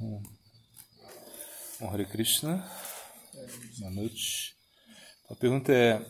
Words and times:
Hum. 0.00 0.22
Hare 1.80 2.06
Krishna. 2.06 2.64
Boa 3.80 3.90
noite. 3.90 4.54
A 5.28 5.34
pergunta 5.34 5.72
é: 5.72 6.00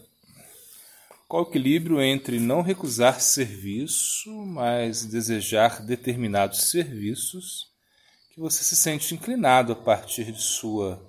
qual 1.26 1.44
o 1.44 1.48
equilíbrio 1.48 2.02
entre 2.02 2.38
não 2.38 2.60
recusar 2.60 3.18
serviço, 3.18 4.30
mas 4.44 5.06
desejar 5.06 5.80
determinados 5.82 6.64
serviços 6.70 7.68
que 8.34 8.40
você 8.40 8.62
se 8.62 8.76
sente 8.76 9.14
inclinado 9.14 9.72
a 9.72 9.76
partir 9.76 10.32
de 10.32 10.42
sua 10.42 11.02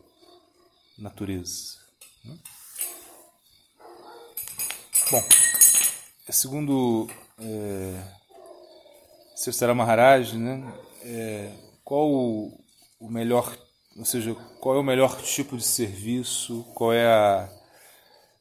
natureza? 0.97 1.79
Bom, 5.11 5.23
segundo 6.29 7.09
é, 7.39 8.03
Maharaj, 9.75 10.37
né, 10.37 10.73
é, 11.01 11.51
qual 11.83 12.07
o, 12.09 12.68
o 12.99 13.09
melhor, 13.09 13.57
ou 13.95 14.05
seja, 14.05 14.35
qual 14.59 14.75
é 14.75 14.79
o 14.79 14.83
melhor 14.83 15.21
tipo 15.21 15.55
de 15.55 15.63
serviço, 15.63 16.65
qual 16.75 16.91
é 16.93 17.05
a, 17.07 17.49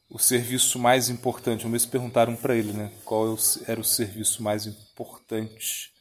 o 0.09 0.19
serviço 0.19 0.77
mais 0.77 1.09
importante? 1.09 1.65
Uma 1.65 1.71
vez 1.71 1.85
perguntaram 1.85 2.35
para 2.35 2.55
ele, 2.55 2.73
né, 2.73 2.91
qual 3.05 3.33
é 3.33 3.37
era 3.67 3.79
o 3.79 3.85
serviço 3.85 4.43
mais 4.43 4.65
importante. 4.65 5.91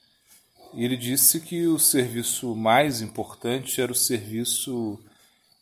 E 0.75 0.85
ele 0.85 0.97
disse 0.97 1.41
que 1.41 1.67
o 1.67 1.79
serviço 1.79 2.55
mais 2.55 3.01
importante 3.01 3.81
era 3.81 3.91
o 3.91 3.95
serviço 3.95 4.99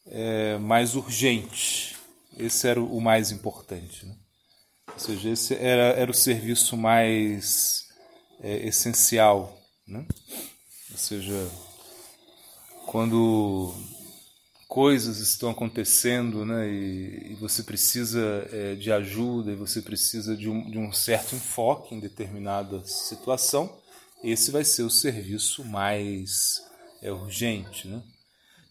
é, 0.07 0.59
mais 0.59 0.97
urgente. 0.97 1.97
Esse 2.37 2.69
era 2.69 2.81
o 2.81 3.01
mais 3.01 3.31
importante. 3.31 4.05
Né? 4.05 4.15
Ou 4.93 4.99
seja, 4.99 5.31
esse 5.31 5.55
era, 5.55 5.93
era 5.93 6.11
o 6.11 6.15
serviço 6.15 6.77
mais 6.77 7.89
é, 8.41 8.67
essencial. 8.67 9.57
Né? 9.87 10.05
Ou 10.91 10.99
seja, 10.99 11.49
quando 12.97 13.75
coisas 14.67 15.19
estão 15.19 15.51
acontecendo 15.51 16.47
né, 16.47 16.67
e, 16.67 17.33
e 17.33 17.35
você 17.35 17.63
precisa 17.63 18.49
é, 18.51 18.75
de 18.75 18.91
ajuda 18.91 19.53
e 19.53 19.55
você 19.55 19.83
precisa 19.83 20.35
de 20.35 20.49
um, 20.49 20.71
de 20.71 20.79
um 20.79 20.91
certo 20.91 21.37
enfoque 21.37 21.95
em 21.95 22.01
determinada 22.01 22.83
situação, 22.87 23.71
esse 24.25 24.51
vai 24.51 24.65
ser 24.65 24.83
o 24.83 24.89
serviço 24.89 25.63
mais 25.63 26.63
é, 27.03 27.13
urgente. 27.13 27.87
Né? 27.87 28.03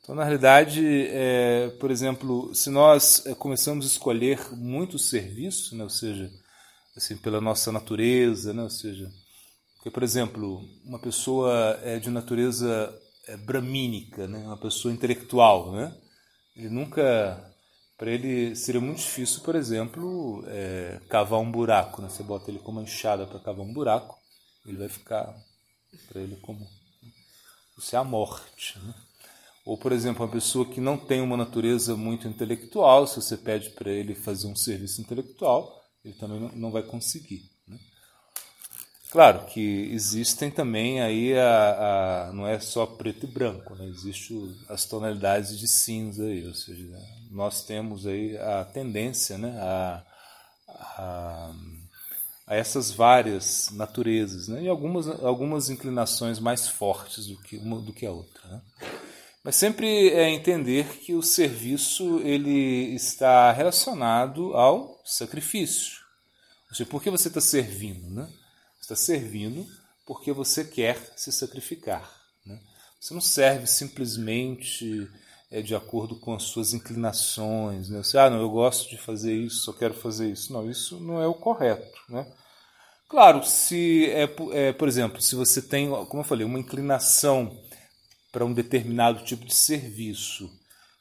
Então, 0.02 0.16
na 0.16 0.24
realidade, 0.24 0.84
é, 0.84 1.70
por 1.80 1.92
exemplo, 1.92 2.52
se 2.56 2.72
nós 2.72 3.24
é, 3.28 3.36
começamos 3.36 3.86
a 3.86 3.90
escolher 3.90 4.40
muito 4.56 4.98
serviço, 4.98 5.76
né, 5.78 5.84
ou 5.84 5.90
seja, 5.92 6.32
assim, 6.98 7.16
pela 7.16 7.40
nossa 7.40 7.72
natureza, 7.72 8.56
né, 8.56 8.64
ou 8.64 8.72
seja, 8.72 9.08
porque, 9.76 9.92
por 9.92 10.02
exemplo, 10.02 10.68
uma 10.84 10.98
pessoa 10.98 11.80
é 11.84 12.00
de 12.00 12.10
natureza 12.10 12.92
bramínica, 13.46 14.28
né, 14.28 14.40
uma 14.40 14.58
pessoa 14.58 14.94
intelectual, 14.94 15.72
né, 15.72 15.96
ele 16.56 16.70
nunca, 16.70 17.54
para 17.98 18.12
ele 18.12 18.56
seria 18.56 18.82
muito 18.82 18.98
difícil, 18.98 19.42
por 19.42 19.56
exemplo, 19.56 20.44
é, 20.48 21.00
cavar 21.10 21.40
um 21.40 21.52
buraco, 21.52 22.02
né, 22.02 22.10
você 22.10 22.24
bota 22.24 22.52
ele 22.52 22.60
com 22.60 22.72
uma 22.72 22.84
enxada 22.84 23.26
para 23.26 23.40
cavar 23.40 23.66
um 23.66 23.74
buraco, 23.74 24.18
ele 24.66 24.78
vai 24.78 24.90
ficar 24.90 25.36
para 26.10 26.22
ele 26.22 26.36
como 26.38 26.68
isso 27.78 27.96
é 27.96 28.00
a 28.00 28.04
morte, 28.04 28.80
né? 28.80 28.94
Ou, 29.66 29.78
por 29.78 29.92
exemplo, 29.92 30.24
uma 30.24 30.32
pessoa 30.32 30.66
que 30.66 30.80
não 30.80 30.96
tem 30.96 31.22
uma 31.22 31.36
natureza 31.36 31.96
muito 31.96 32.28
intelectual, 32.28 33.08
se 33.08 33.16
você 33.16 33.36
pede 33.36 33.72
para 33.72 33.90
ele 33.90 34.14
fazer 34.14 34.48
um 34.48 34.56
serviço 34.56 35.02
intelectual, 35.02 35.84
ele 36.04 36.14
também 36.14 36.40
não 36.54 36.72
vai 36.72 36.84
conseguir. 36.84 37.50
Claro 39.16 39.46
que 39.46 39.94
existem 39.94 40.52
também 40.52 41.00
aí 41.00 41.40
a, 41.40 42.28
a, 42.28 42.34
não 42.34 42.46
é 42.46 42.60
só 42.60 42.86
preto 42.86 43.26
e 43.26 43.30
branco, 43.32 43.74
né? 43.74 43.86
existem 43.86 44.54
as 44.68 44.84
tonalidades 44.84 45.58
de 45.58 45.70
cinza 45.70 46.26
aí, 46.26 46.46
ou 46.46 46.54
seja, 46.54 46.86
nós 47.32 47.64
temos 47.64 48.06
aí 48.06 48.38
a 48.38 48.66
tendência, 48.66 49.38
né, 49.38 49.58
a, 49.58 50.04
a, 50.68 51.52
a 52.46 52.56
essas 52.58 52.92
várias 52.92 53.70
naturezas, 53.72 54.50
né? 54.50 54.64
e 54.64 54.68
algumas 54.68 55.08
algumas 55.24 55.70
inclinações 55.70 56.38
mais 56.38 56.68
fortes 56.68 57.28
do 57.28 57.38
que 57.38 57.56
uma 57.56 57.80
do 57.80 57.94
que 57.94 58.06
a 58.06 58.12
outra. 58.12 58.46
Né? 58.50 58.62
Mas 59.46 59.56
sempre 59.56 60.10
é 60.10 60.30
entender 60.30 60.90
que 61.00 61.14
o 61.14 61.24
serviço 61.24 62.20
ele 62.20 62.94
está 62.94 63.50
relacionado 63.54 64.54
ao 64.58 65.02
sacrifício. 65.06 66.02
Ou 66.70 66.76
seja, 66.76 66.90
por 66.90 67.02
que 67.02 67.10
você 67.10 67.30
está 67.30 67.40
servindo? 67.40 68.10
Né? 68.10 68.28
Está 68.86 68.96
servindo 68.96 69.66
porque 70.06 70.32
você 70.32 70.64
quer 70.64 71.14
se 71.16 71.32
sacrificar. 71.32 72.08
Né? 72.46 72.60
Você 73.00 73.16
não 73.16 73.22
serve 73.22 73.66
simplesmente 73.66 75.10
é, 75.50 75.60
de 75.60 75.74
acordo 75.74 76.20
com 76.20 76.36
as 76.36 76.44
suas 76.44 76.72
inclinações. 76.72 77.90
Né? 77.90 78.04
Você, 78.04 78.16
ah, 78.20 78.30
não, 78.30 78.40
eu 78.40 78.48
gosto 78.48 78.88
de 78.88 78.96
fazer 78.96 79.34
isso, 79.36 79.64
só 79.64 79.74
quero 79.74 79.96
fazer 79.96 80.32
isso. 80.32 80.54
Não, 80.54 80.70
isso 80.70 81.00
não 81.00 81.20
é 81.20 81.26
o 81.26 81.34
correto. 81.34 82.00
Né? 82.08 82.32
Claro, 83.10 83.44
se 83.44 84.06
é, 84.12 84.30
é, 84.52 84.72
por 84.72 84.88
exemplo, 84.88 85.20
se 85.20 85.34
você 85.34 85.64
tem, 85.64 85.90
como 85.90 86.20
eu 86.22 86.28
falei, 86.28 86.46
uma 86.46 86.60
inclinação 86.60 87.60
para 88.32 88.46
um 88.46 88.54
determinado 88.54 89.24
tipo 89.24 89.46
de 89.46 89.56
serviço 89.56 90.48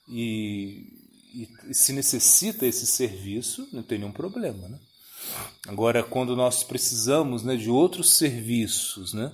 e, 0.08 0.88
e, 1.34 1.48
e, 1.68 1.74
se 1.74 1.92
necessita 1.92 2.64
esse 2.64 2.86
serviço, 2.86 3.68
não 3.74 3.82
tem 3.82 3.98
nenhum 3.98 4.12
problema. 4.12 4.68
Né? 4.68 4.80
Agora, 5.66 6.02
quando 6.02 6.36
nós 6.36 6.62
precisamos 6.62 7.42
né, 7.42 7.56
de 7.56 7.70
outros 7.70 8.14
serviços, 8.16 9.12
né, 9.12 9.32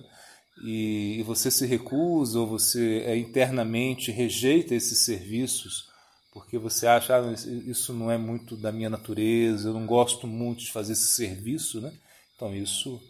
e, 0.65 1.23
você 1.27 1.51
se 1.51 1.67
recusa 1.67 2.39
ou 2.39 2.47
você 2.47 3.03
é, 3.07 3.17
internamente 3.17 4.11
rejeita 4.11 4.75
esses 4.75 5.05
serviços 5.05 5.89
porque 6.33 6.59
você 6.59 6.87
acha 6.87 7.17
ah, 7.17 7.33
isso 7.67 7.93
não 7.93 8.09
é 8.09 8.17
muito 8.17 8.57
da 8.57 8.71
minha 8.71 8.89
natureza, 8.89 9.69
eu 9.69 9.75
não 9.75 9.85
gosto 9.85 10.29
muito 10.29 10.61
de 10.61 10.71
fazer 10.71 10.93
esse 10.93 11.09
serviço, 11.09 11.81
né? 11.81 11.93
então 12.37 12.55
isso 12.55 13.01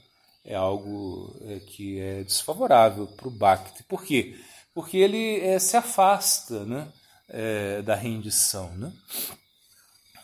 é 0.43 0.55
algo 0.55 1.37
é, 1.43 1.59
que 1.59 2.01
é 2.01 2.23
desfavorável 2.23 3.07
para 3.07 3.29
o 3.29 3.31
Bhakti. 3.31 3.83
Por 3.83 4.03
quê? 4.05 4.37
porque 4.75 4.97
ele 4.97 5.41
é, 5.41 5.59
se 5.59 5.77
afasta 5.77 6.65
né, 6.65 6.89
é, 7.29 7.83
da 7.83 7.95
rendição. 7.95 8.71
Né? 8.77 8.93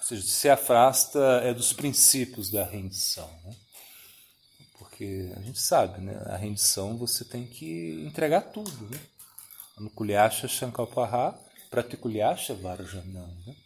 Seja, 0.07 0.23
se 0.23 0.49
afasta 0.49 1.19
é, 1.43 1.53
dos 1.53 1.73
princípios 1.73 2.49
da 2.49 2.65
rendição. 2.65 3.29
Né? 3.45 3.57
Porque 4.79 5.33
a 5.37 5.41
gente 5.41 5.59
sabe, 5.59 6.01
né, 6.01 6.17
a 6.27 6.37
rendição 6.37 6.97
você 6.97 7.25
tem 7.25 7.45
que 7.45 8.05
entregar 8.07 8.43
tudo. 8.53 8.89
Né? 8.89 9.01
Anukulyasha 9.77 10.47
Shankalpaha 10.47 11.37
Pratikulyasha 11.71 12.55
Varajanam. 12.55 13.27
Né? 13.45 13.57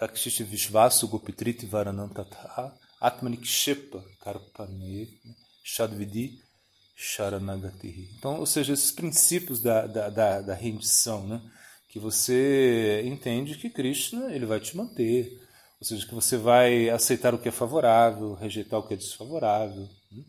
Rakshiti 0.00 0.44
Vishvasu 0.44 1.08
Gopitriti 1.08 1.66
Varanam 1.66 2.08
Tatha 2.08 2.72
Atmanikshepa 3.00 4.04
Karpane 4.22 5.08
Shadvidi 5.64 6.40
Sharanagati. 6.94 8.08
Então, 8.16 8.38
ou 8.38 8.46
seja, 8.46 8.74
esses 8.74 8.92
princípios 8.92 9.60
da, 9.60 9.88
da, 9.88 10.08
da, 10.08 10.40
da, 10.40 10.54
rendição, 10.54 11.26
né? 11.26 11.42
que 11.88 11.98
você 11.98 13.02
entende 13.04 13.58
que 13.58 13.68
Krishna 13.68 14.32
ele 14.32 14.46
vai 14.46 14.60
te 14.60 14.76
manter, 14.76 15.47
ou 15.80 15.86
seja, 15.86 16.06
que 16.06 16.14
você 16.14 16.36
vai 16.36 16.90
aceitar 16.90 17.34
o 17.34 17.38
que 17.38 17.48
é 17.48 17.52
favorável, 17.52 18.34
rejeitar 18.34 18.80
o 18.80 18.82
que 18.82 18.94
é 18.94 18.96
desfavorável. 18.96 19.88
Né? 20.10 20.24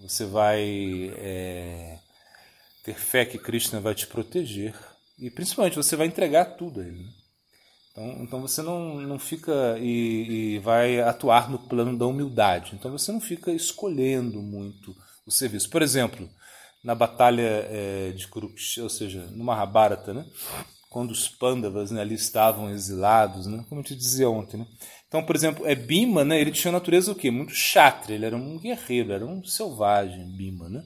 Você 0.00 0.26
vai 0.26 1.10
é, 1.16 1.98
ter 2.84 2.94
fé 2.94 3.24
que 3.24 3.38
Krishna 3.38 3.80
vai 3.80 3.94
te 3.94 4.06
proteger 4.06 4.74
e 5.18 5.30
principalmente 5.30 5.76
você 5.76 5.96
vai 5.96 6.06
entregar 6.06 6.56
tudo 6.56 6.80
a 6.80 6.84
ele. 6.84 7.02
Né? 7.02 7.12
Então, 7.92 8.22
então 8.22 8.40
você 8.42 8.62
não, 8.62 9.00
não 9.00 9.18
fica 9.18 9.78
e, 9.78 10.54
e 10.54 10.58
vai 10.58 11.00
atuar 11.00 11.50
no 11.50 11.58
plano 11.58 11.96
da 11.96 12.06
humildade. 12.06 12.74
Então 12.74 12.92
você 12.92 13.10
não 13.10 13.20
fica 13.20 13.50
escolhendo 13.50 14.40
muito 14.40 14.94
o 15.26 15.30
serviço. 15.30 15.68
Por 15.70 15.82
exemplo, 15.82 16.28
na 16.84 16.94
batalha 16.94 17.66
é, 17.70 18.12
de 18.12 18.28
Kurukshetra, 18.28 18.84
ou 18.84 18.90
seja, 18.90 19.26
no 19.32 19.44
Mahabharata, 19.44 20.14
né? 20.14 20.24
Quando 20.88 21.10
os 21.10 21.28
Pandavas 21.28 21.90
né, 21.90 22.00
ali 22.00 22.14
estavam 22.14 22.70
exilados, 22.70 23.46
né? 23.46 23.64
como 23.68 23.80
eu 23.80 23.84
te 23.84 23.94
dizia 23.94 24.28
ontem. 24.28 24.58
Né? 24.58 24.66
Então, 25.06 25.22
por 25.22 25.36
exemplo, 25.36 25.66
é 25.66 25.74
Bima, 25.74 26.24
né, 26.24 26.40
ele 26.40 26.50
tinha 26.50 26.72
natureza 26.72 27.12
o 27.12 27.14
quê? 27.14 27.30
Muito 27.30 27.54
chatra, 27.54 28.14
ele 28.14 28.26
era 28.26 28.36
um 28.36 28.58
guerreiro, 28.58 29.12
era 29.12 29.24
um 29.24 29.44
selvagem, 29.44 30.36
Bima, 30.36 30.68
né? 30.68 30.84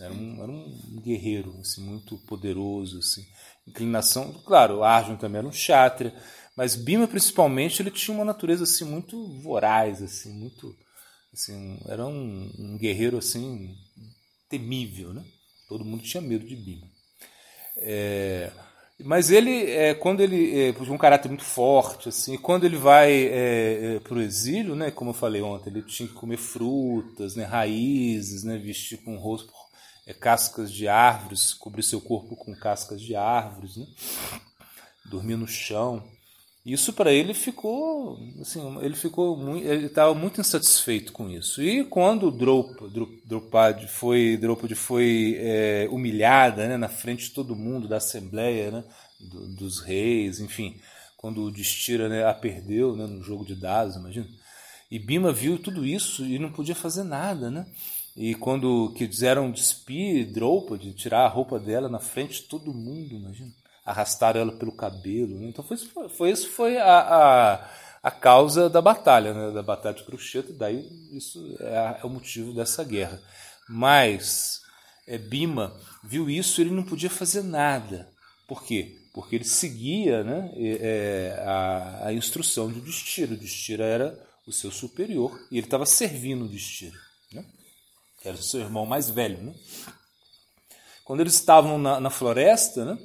Era 0.00 0.12
um, 0.12 0.42
era 0.42 0.50
um 0.50 1.00
guerreiro, 1.04 1.56
assim, 1.60 1.80
muito 1.80 2.18
poderoso, 2.26 2.98
assim. 2.98 3.24
Inclinação, 3.66 4.32
claro, 4.44 4.82
Arjun 4.82 5.16
também 5.16 5.38
era 5.38 5.46
um 5.46 5.52
chatra, 5.52 6.12
mas 6.56 6.74
Bima 6.74 7.06
principalmente 7.06 7.80
ele 7.80 7.92
tinha 7.92 8.12
uma 8.12 8.24
natureza 8.24 8.64
assim 8.64 8.84
muito 8.84 9.40
voraz, 9.40 10.02
assim, 10.02 10.32
muito 10.32 10.76
Assim, 11.34 11.80
era 11.88 12.06
um, 12.06 12.52
um, 12.56 12.78
guerreiro 12.78 13.18
assim 13.18 13.76
temível, 14.48 15.12
né? 15.12 15.24
Todo 15.68 15.84
mundo 15.84 16.04
tinha 16.04 16.20
medo 16.20 16.46
de 16.46 16.54
Bima. 16.54 16.86
É, 17.76 18.52
mas 19.02 19.30
ele, 19.30 19.70
é, 19.70 19.94
quando 19.94 20.20
ele, 20.20 20.68
é, 20.68 20.74
um 20.90 20.98
caráter 20.98 21.28
muito 21.28 21.44
forte, 21.44 22.08
assim, 22.08 22.36
quando 22.36 22.64
ele 22.64 22.76
vai 22.76 23.12
é, 23.12 23.96
é 23.96 24.00
para 24.00 24.14
o 24.14 24.22
exílio, 24.22 24.76
né? 24.76 24.90
Como 24.90 25.10
eu 25.10 25.14
falei 25.14 25.42
ontem, 25.42 25.70
ele 25.70 25.82
tinha 25.82 26.08
que 26.08 26.14
comer 26.14 26.36
frutas, 26.36 27.34
né? 27.34 27.44
Raízes, 27.44 28.44
né? 28.44 28.56
Vestir 28.56 28.98
com 28.98 29.16
rosto 29.16 29.52
é, 30.06 30.12
cascas 30.12 30.72
de 30.72 30.86
árvores, 30.86 31.54
cobrir 31.54 31.82
seu 31.82 32.00
corpo 32.00 32.36
com 32.36 32.54
cascas 32.54 33.00
de 33.00 33.16
árvores, 33.16 33.76
né? 33.76 33.86
dormir 35.04 35.36
no 35.36 35.46
chão. 35.46 36.02
Isso 36.64 36.94
para 36.94 37.12
ele 37.12 37.34
ficou, 37.34 38.18
assim, 38.40 38.78
ele 38.80 38.96
ficou 38.96 39.36
muito, 39.36 39.66
ele 39.66 39.84
estava 39.84 40.14
muito 40.14 40.40
insatisfeito 40.40 41.12
com 41.12 41.28
isso. 41.28 41.62
E 41.62 41.84
quando 41.84 42.30
Draupadi 42.30 43.86
foi, 43.86 44.38
Draupadi 44.38 44.74
foi 44.74 45.36
é, 45.40 45.86
humilhada, 45.90 46.66
né, 46.66 46.78
na 46.78 46.88
frente 46.88 47.24
de 47.24 47.34
todo 47.34 47.54
mundo 47.54 47.86
da 47.86 47.98
assembleia, 47.98 48.70
né, 48.70 48.84
do, 49.20 49.46
dos 49.56 49.80
reis, 49.80 50.40
enfim, 50.40 50.80
quando 51.18 51.42
o 51.42 51.50
Destira 51.50 52.08
né, 52.08 52.24
a 52.24 52.32
perdeu, 52.32 52.96
né, 52.96 53.06
no 53.06 53.22
jogo 53.22 53.44
de 53.44 53.54
dados, 53.54 53.96
imagina. 53.96 54.26
E 54.90 54.98
Bima 54.98 55.32
viu 55.34 55.58
tudo 55.58 55.84
isso 55.84 56.24
e 56.24 56.38
não 56.38 56.50
podia 56.50 56.74
fazer 56.74 57.02
nada, 57.02 57.50
né? 57.50 57.66
E 58.16 58.34
quando 58.34 58.94
quiseram 58.96 59.50
despir 59.50 60.32
Draupadi, 60.32 60.92
tirar 60.92 61.24
a 61.26 61.28
roupa 61.28 61.58
dela 61.58 61.88
na 61.90 61.98
frente 61.98 62.42
de 62.42 62.48
todo 62.48 62.72
mundo, 62.72 63.16
imagina 63.16 63.52
arrastaram 63.84 64.40
ela 64.40 64.52
pelo 64.52 64.72
cabelo. 64.72 65.38
Né? 65.38 65.48
Então 65.48 65.64
foi, 65.64 65.76
foi 66.08 66.30
isso 66.30 66.48
foi 66.50 66.78
a, 66.78 66.98
a, 66.98 67.70
a, 68.02 68.10
causa 68.10 68.70
da 68.70 68.80
batalha, 68.80 69.34
né? 69.34 69.50
da 69.52 69.62
batalha 69.62 69.94
de 69.94 70.04
Cruxeta, 70.04 70.52
daí 70.52 70.88
isso 71.12 71.56
é, 71.60 71.98
é, 72.00 72.06
o 72.06 72.08
motivo 72.08 72.54
dessa 72.54 72.82
guerra. 72.82 73.20
Mas 73.68 74.60
é, 75.06 75.18
Bima 75.18 75.78
viu 76.02 76.30
isso 76.30 76.60
ele 76.60 76.70
não 76.70 76.82
podia 76.82 77.10
fazer 77.10 77.42
nada. 77.42 78.08
Por 78.48 78.62
quê? 78.64 78.96
Porque 79.12 79.36
ele 79.36 79.44
seguia 79.44 80.24
né, 80.24 80.50
é, 80.56 81.42
a, 81.46 82.08
a 82.08 82.12
instrução 82.12 82.72
de 82.72 82.80
Destira. 82.80 83.36
Destira 83.36 83.84
era 83.84 84.26
o 84.46 84.52
seu 84.52 84.70
superior 84.70 85.38
e 85.50 85.58
ele 85.58 85.66
estava 85.66 85.86
servindo 85.86 86.48
Destira. 86.48 86.98
Né? 87.32 87.44
Era 88.24 88.34
o 88.36 88.42
seu 88.42 88.60
irmão 88.60 88.84
mais 88.84 89.08
velho. 89.08 89.40
Né? 89.40 89.54
Quando 91.04 91.20
eles 91.20 91.34
estavam 91.34 91.78
na, 91.78 92.00
na 92.00 92.10
floresta, 92.10 92.84
né, 92.84 92.98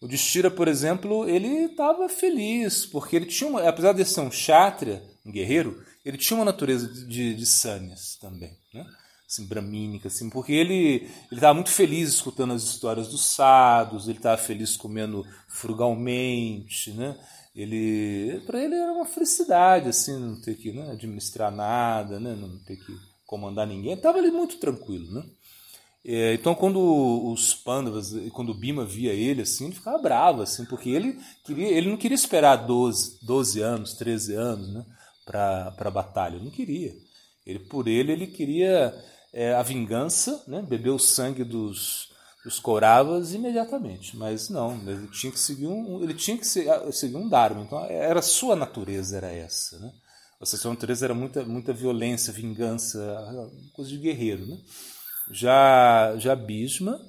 o 0.00 0.06
Destira, 0.06 0.50
por 0.50 0.68
exemplo, 0.68 1.28
ele 1.28 1.66
estava 1.66 2.08
feliz, 2.08 2.86
porque 2.86 3.16
ele 3.16 3.26
tinha, 3.26 3.50
uma, 3.50 3.68
apesar 3.68 3.92
de 3.92 4.04
ser 4.04 4.20
um 4.20 4.30
kshatriya, 4.30 5.02
um 5.26 5.32
guerreiro, 5.32 5.82
ele 6.04 6.16
tinha 6.16 6.38
uma 6.38 6.44
natureza 6.44 6.86
de, 6.86 7.06
de, 7.06 7.34
de 7.34 7.46
sânias 7.46 8.16
também, 8.20 8.56
né? 8.72 8.86
assim, 9.28 9.46
bramínica, 9.46 10.08
assim, 10.08 10.30
porque 10.30 10.52
ele 10.52 11.06
estava 11.30 11.52
muito 11.52 11.70
feliz 11.70 12.08
escutando 12.08 12.54
as 12.54 12.62
histórias 12.62 13.08
dos 13.08 13.26
sados, 13.26 14.08
ele 14.08 14.16
estava 14.16 14.38
feliz 14.38 14.74
comendo 14.76 15.22
frugalmente, 15.48 16.92
né? 16.92 17.14
Ele, 17.54 18.40
para 18.46 18.62
ele 18.62 18.74
era 18.74 18.92
uma 18.92 19.04
felicidade, 19.04 19.88
assim, 19.88 20.18
não 20.18 20.40
ter 20.40 20.54
que 20.54 20.72
né, 20.72 20.92
administrar 20.92 21.50
nada, 21.50 22.18
né, 22.18 22.34
não 22.34 22.58
ter 22.60 22.76
que 22.76 22.96
comandar 23.26 23.66
ninguém, 23.66 23.92
estava 23.92 24.18
ali 24.18 24.30
muito 24.30 24.58
tranquilo, 24.58 25.12
né? 25.12 25.24
É, 26.04 26.34
então, 26.34 26.54
quando 26.54 26.80
os 27.32 27.54
Pandavas, 27.54 28.14
quando 28.32 28.50
o 28.50 28.54
Bima 28.54 28.84
via 28.84 29.12
ele, 29.12 29.42
assim, 29.42 29.66
ele 29.66 29.74
ficava 29.74 29.98
bravo, 29.98 30.42
assim, 30.42 30.64
porque 30.64 30.90
ele, 30.90 31.18
queria, 31.44 31.68
ele 31.68 31.90
não 31.90 31.96
queria 31.96 32.14
esperar 32.14 32.56
12, 32.56 33.18
12 33.22 33.60
anos, 33.60 33.94
13 33.94 34.34
anos 34.34 34.68
né, 34.72 34.86
para 35.26 35.74
a 35.78 35.90
batalha, 35.90 36.36
ele 36.36 36.44
não 36.44 36.50
queria. 36.50 36.94
Ele, 37.44 37.58
por 37.58 37.88
ele, 37.88 38.12
ele 38.12 38.26
queria 38.26 38.94
é, 39.32 39.54
a 39.54 39.62
vingança, 39.62 40.42
né, 40.46 40.62
beber 40.62 40.90
o 40.90 40.98
sangue 40.98 41.44
dos, 41.44 42.08
dos 42.44 42.60
Kauravas 42.60 43.34
imediatamente, 43.34 44.16
mas 44.16 44.48
não, 44.48 44.80
ele 44.88 45.08
tinha 45.08 45.32
que 45.32 45.38
seguir 45.38 45.66
um, 45.66 46.02
ele 46.02 46.14
tinha 46.14 46.38
que 46.38 46.46
seguir 46.46 47.16
um 47.16 47.28
Dharma, 47.28 47.62
então 47.62 47.84
era 47.84 48.22
sua 48.22 48.54
natureza, 48.54 49.16
era 49.16 49.30
essa. 49.30 49.78
Né? 49.78 49.92
Ou 50.40 50.46
seja, 50.46 50.62
sua 50.62 50.72
natureza 50.72 51.04
era 51.04 51.14
muita, 51.14 51.44
muita 51.44 51.72
violência, 51.72 52.32
vingança, 52.32 52.98
coisa 53.74 53.90
de 53.90 53.98
guerreiro. 53.98 54.46
Né? 54.46 54.56
Já, 55.30 56.14
já 56.16 56.34
Bisma, 56.34 57.00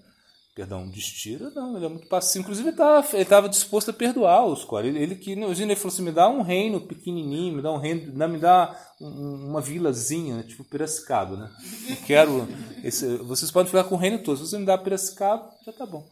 perdão, 0.56 0.90
Destira, 0.90 1.50
não, 1.52 1.78
ele 1.78 1.86
é 1.86 1.90
muito 1.90 2.08
passivo. 2.08 2.44
Inclusive, 2.44 2.70
ele 2.70 3.22
estava 3.22 3.48
disposto 3.48 3.92
a 3.92 3.94
perdoar 3.94 4.46
os 4.46 4.66
Core. 4.66 4.90
Ele, 4.90 5.16
que 5.16 5.32
ele 5.32 5.76
falou 5.76 5.94
assim: 5.94 6.02
me 6.02 6.12
dá 6.12 6.28
um 6.28 6.42
reino 6.42 6.82
pequenininho, 6.82 7.56
me 7.56 7.62
dá 7.62 7.72
um 7.72 7.78
reino, 7.78 8.28
me 8.28 8.38
dá 8.38 8.78
um, 9.00 9.50
uma 9.50 9.62
vilazinha, 9.62 10.38
né, 10.38 10.44
tipo 10.44 10.64
Piracicaba, 10.64 11.38
né? 11.38 11.52
Eu 11.90 11.96
quero. 12.06 12.48
Esse, 12.84 13.18
vocês 13.20 13.50
podem 13.52 13.72
ficar 13.72 13.86
com 13.86 13.96
o 13.96 13.98
reino 13.98 14.20
todo. 14.20 14.38
Se 14.38 14.48
você 14.48 14.58
me 14.58 14.66
dá 14.66 14.78
Piracicaba, 14.78 15.50
já 15.66 15.72
tá 15.72 15.86
bom. 15.86 16.06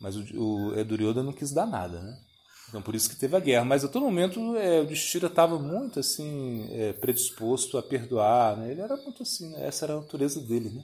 Mas 0.00 0.16
o, 0.16 0.24
o 0.40 0.78
Edurioda 0.78 1.22
não 1.22 1.32
quis 1.32 1.52
dar 1.52 1.66
nada, 1.66 2.00
né? 2.00 2.18
Então 2.72 2.80
por 2.80 2.94
isso 2.94 3.10
que 3.10 3.16
teve 3.16 3.36
a 3.36 3.40
guerra. 3.40 3.66
Mas 3.66 3.84
a 3.84 3.88
todo 3.88 4.06
momento 4.06 4.56
é, 4.56 4.80
o 4.80 4.86
Destira 4.86 5.26
estava 5.26 5.58
muito 5.58 6.00
assim 6.00 6.66
é, 6.72 6.94
predisposto 6.94 7.76
a 7.76 7.82
perdoar. 7.82 8.56
Né? 8.56 8.70
Ele 8.70 8.80
era 8.80 8.96
muito 8.96 9.22
assim, 9.22 9.50
né? 9.50 9.66
essa 9.66 9.84
era 9.84 9.92
a 9.92 10.00
natureza 10.00 10.40
dele. 10.40 10.70
Né? 10.70 10.82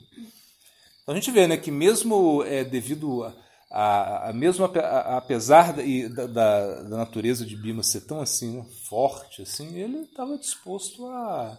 Então 1.03 1.15
a 1.15 1.19
gente 1.19 1.31
vê 1.31 1.47
né, 1.47 1.57
que 1.57 1.71
mesmo 1.71 2.45
é, 2.45 2.63
devido 2.63 3.25
a, 3.25 3.35
a, 3.71 4.29
a 4.29 4.33
mesmo 4.35 4.67
apesar 4.67 5.73
da, 5.73 6.27
da, 6.27 6.83
da, 6.83 6.97
natureza 6.99 7.47
de 7.47 7.57
Bima 7.57 7.83
ser 7.83 8.03
tão 8.03 8.21
assim 8.21 8.59
né, 8.59 8.67
forte, 8.87 9.41
assim, 9.41 9.75
ele 9.81 10.01
estava 10.01 10.37
disposto 10.37 11.07
a, 11.07 11.59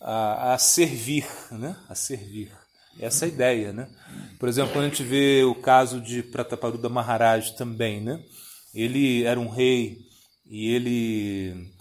a, 0.00 0.54
a 0.54 0.58
servir, 0.58 1.26
né? 1.50 1.76
a 1.88 1.96
servir. 1.96 2.52
Essa 3.00 3.24
é 3.24 3.28
a 3.28 3.32
ideia, 3.32 3.72
né? 3.72 3.88
Por 4.38 4.48
exemplo, 4.48 4.72
quando 4.72 4.84
a 4.84 4.88
gente 4.88 5.02
vê 5.02 5.42
o 5.42 5.56
caso 5.56 6.00
de 6.00 6.22
Prataparuda 6.22 6.88
Maharaj 6.88 7.56
também, 7.56 8.00
né? 8.00 8.22
Ele 8.74 9.24
era 9.24 9.38
um 9.38 9.48
rei 9.48 10.04
e 10.46 10.74
ele 10.74 11.72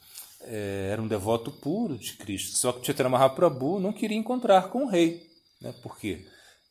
é, 0.41 0.89
era 0.91 1.01
um 1.01 1.07
devoto 1.07 1.51
puro 1.51 1.97
de 1.97 2.13
Cristo. 2.13 2.57
Só 2.57 2.71
que 2.71 2.85
Chaitanya 2.85 3.09
Mahaprabhu 3.09 3.79
não 3.79 3.93
queria 3.93 4.17
encontrar 4.17 4.69
com 4.69 4.85
o 4.85 4.87
rei. 4.87 5.27
Né? 5.61 5.73
Por 5.81 5.97
quê? 5.97 6.25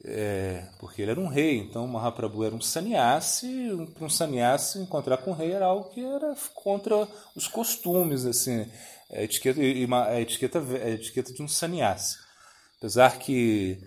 É, 0.05 0.67
porque 0.81 1.01
ele 1.01 1.13
era 1.13 1.21
um 1.21 1.29
rei, 1.29 1.59
então 1.59 1.87
Mahaprabhu 1.87 2.45
era 2.45 2.55
um 2.55 2.61
sannyasi, 2.61 3.69
para 3.95 4.05
um 4.05 4.11
sannyasi 4.11 4.81
encontrar 4.81 5.19
com 5.19 5.31
o 5.31 5.35
rei 5.35 5.53
era 5.53 5.67
algo 5.67 5.91
que 5.91 6.05
era 6.05 6.35
contra 6.55 7.07
os 7.37 7.47
costumes, 7.47 8.27
assim, 8.27 8.67
a 9.13 9.23
etiqueta, 9.23 9.61
a 9.61 10.21
etiqueta, 10.21 10.59
a 10.59 10.91
etiqueta 10.91 11.33
de 11.33 11.41
um 11.41 11.47
sannyasi. 11.47 12.17
Apesar 12.79 13.21
que 13.21 13.79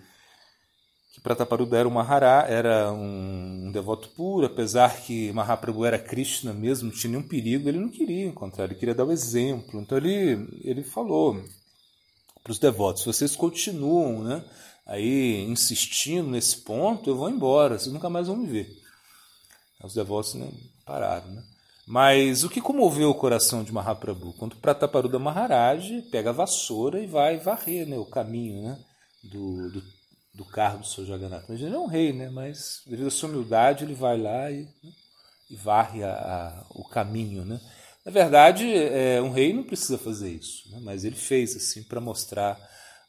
que 1.16 1.20
Prataparuda 1.22 1.78
era 1.78 1.88
um 1.88 1.92
Mahará, 1.92 2.44
era 2.46 2.92
um, 2.92 3.70
devoto 3.72 4.10
puro, 4.10 4.44
apesar 4.44 5.00
que 5.00 5.32
Mahaprabhu 5.32 5.86
era 5.86 5.98
Krishna 5.98 6.52
mesmo, 6.52 6.90
tinha 6.90 7.12
nenhum 7.12 7.26
perigo, 7.26 7.66
ele 7.66 7.80
não 7.80 7.88
queria 7.88 8.26
encontrar, 8.26 8.64
ele 8.64 8.74
queria 8.74 8.94
dar 8.94 9.06
o 9.06 9.10
exemplo. 9.10 9.80
Então 9.80 9.96
ele, 9.96 10.46
ele 10.62 10.84
falou 10.84 11.42
para 12.44 12.52
os 12.52 12.58
devotos, 12.58 13.02
vocês 13.02 13.34
continuam 13.34 14.24
né, 14.24 14.44
aí 14.84 15.42
insistindo 15.48 16.28
nesse 16.28 16.58
ponto, 16.58 17.08
eu 17.08 17.16
vou 17.16 17.30
embora, 17.30 17.78
vocês 17.78 17.94
nunca 17.94 18.10
mais 18.10 18.26
vão 18.26 18.36
me 18.36 18.46
ver. 18.46 18.68
Os 19.82 19.94
devotos 19.94 20.34
né, 20.34 20.50
pararam. 20.84 21.30
Né? 21.30 21.42
Mas 21.86 22.44
o 22.44 22.50
que 22.50 22.60
comoveu 22.60 23.08
o 23.08 23.14
coração 23.14 23.64
de 23.64 23.72
Mahaprabhu? 23.72 24.34
Quando 24.34 24.56
Prataparuda 24.56 25.18
Maharaj 25.18 26.02
pega 26.10 26.28
a 26.28 26.34
vassoura 26.34 27.00
e 27.00 27.06
vai 27.06 27.38
varrer 27.38 27.88
né, 27.88 27.96
o 27.96 28.04
caminho 28.04 28.64
né, 28.64 28.78
do, 29.24 29.70
do 29.70 29.95
do 30.36 30.44
carro 30.44 30.80
do 30.80 30.86
seu 30.86 31.06
Jagannatha. 31.06 31.52
Ele 31.52 31.74
é 31.74 31.78
um 31.78 31.86
rei, 31.86 32.12
né? 32.12 32.28
mas 32.28 32.82
devido 32.86 33.08
à 33.08 33.10
sua 33.10 33.30
humildade 33.30 33.84
ele 33.84 33.94
vai 33.94 34.18
lá 34.20 34.50
e, 34.50 34.68
e 35.50 35.56
varre 35.56 36.04
a, 36.04 36.12
a, 36.12 36.66
o 36.70 36.84
caminho. 36.84 37.44
Né? 37.44 37.58
Na 38.04 38.12
verdade, 38.12 38.70
é, 38.70 39.20
um 39.22 39.30
rei 39.30 39.54
não 39.54 39.62
precisa 39.62 39.96
fazer 39.96 40.28
isso, 40.28 40.70
né? 40.70 40.78
mas 40.82 41.04
ele 41.04 41.16
fez 41.16 41.56
assim 41.56 41.82
para 41.82 42.02
mostrar 42.02 42.58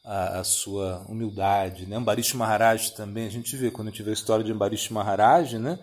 a, 0.02 0.40
a, 0.40 0.44
sua 0.44 1.04
humildade. 1.06 1.84
Né? 1.84 1.96
Ambarish 1.96 2.32
Maharaj 2.32 2.92
também, 2.92 3.26
a 3.26 3.30
gente 3.30 3.54
vê, 3.56 3.70
quando 3.70 3.88
a 3.88 3.90
gente 3.90 4.02
vê 4.02 4.10
a 4.10 4.14
história 4.14 4.44
de 4.44 4.50
Ambarish 4.50 4.90
Maharaj, 4.90 5.58
né? 5.58 5.78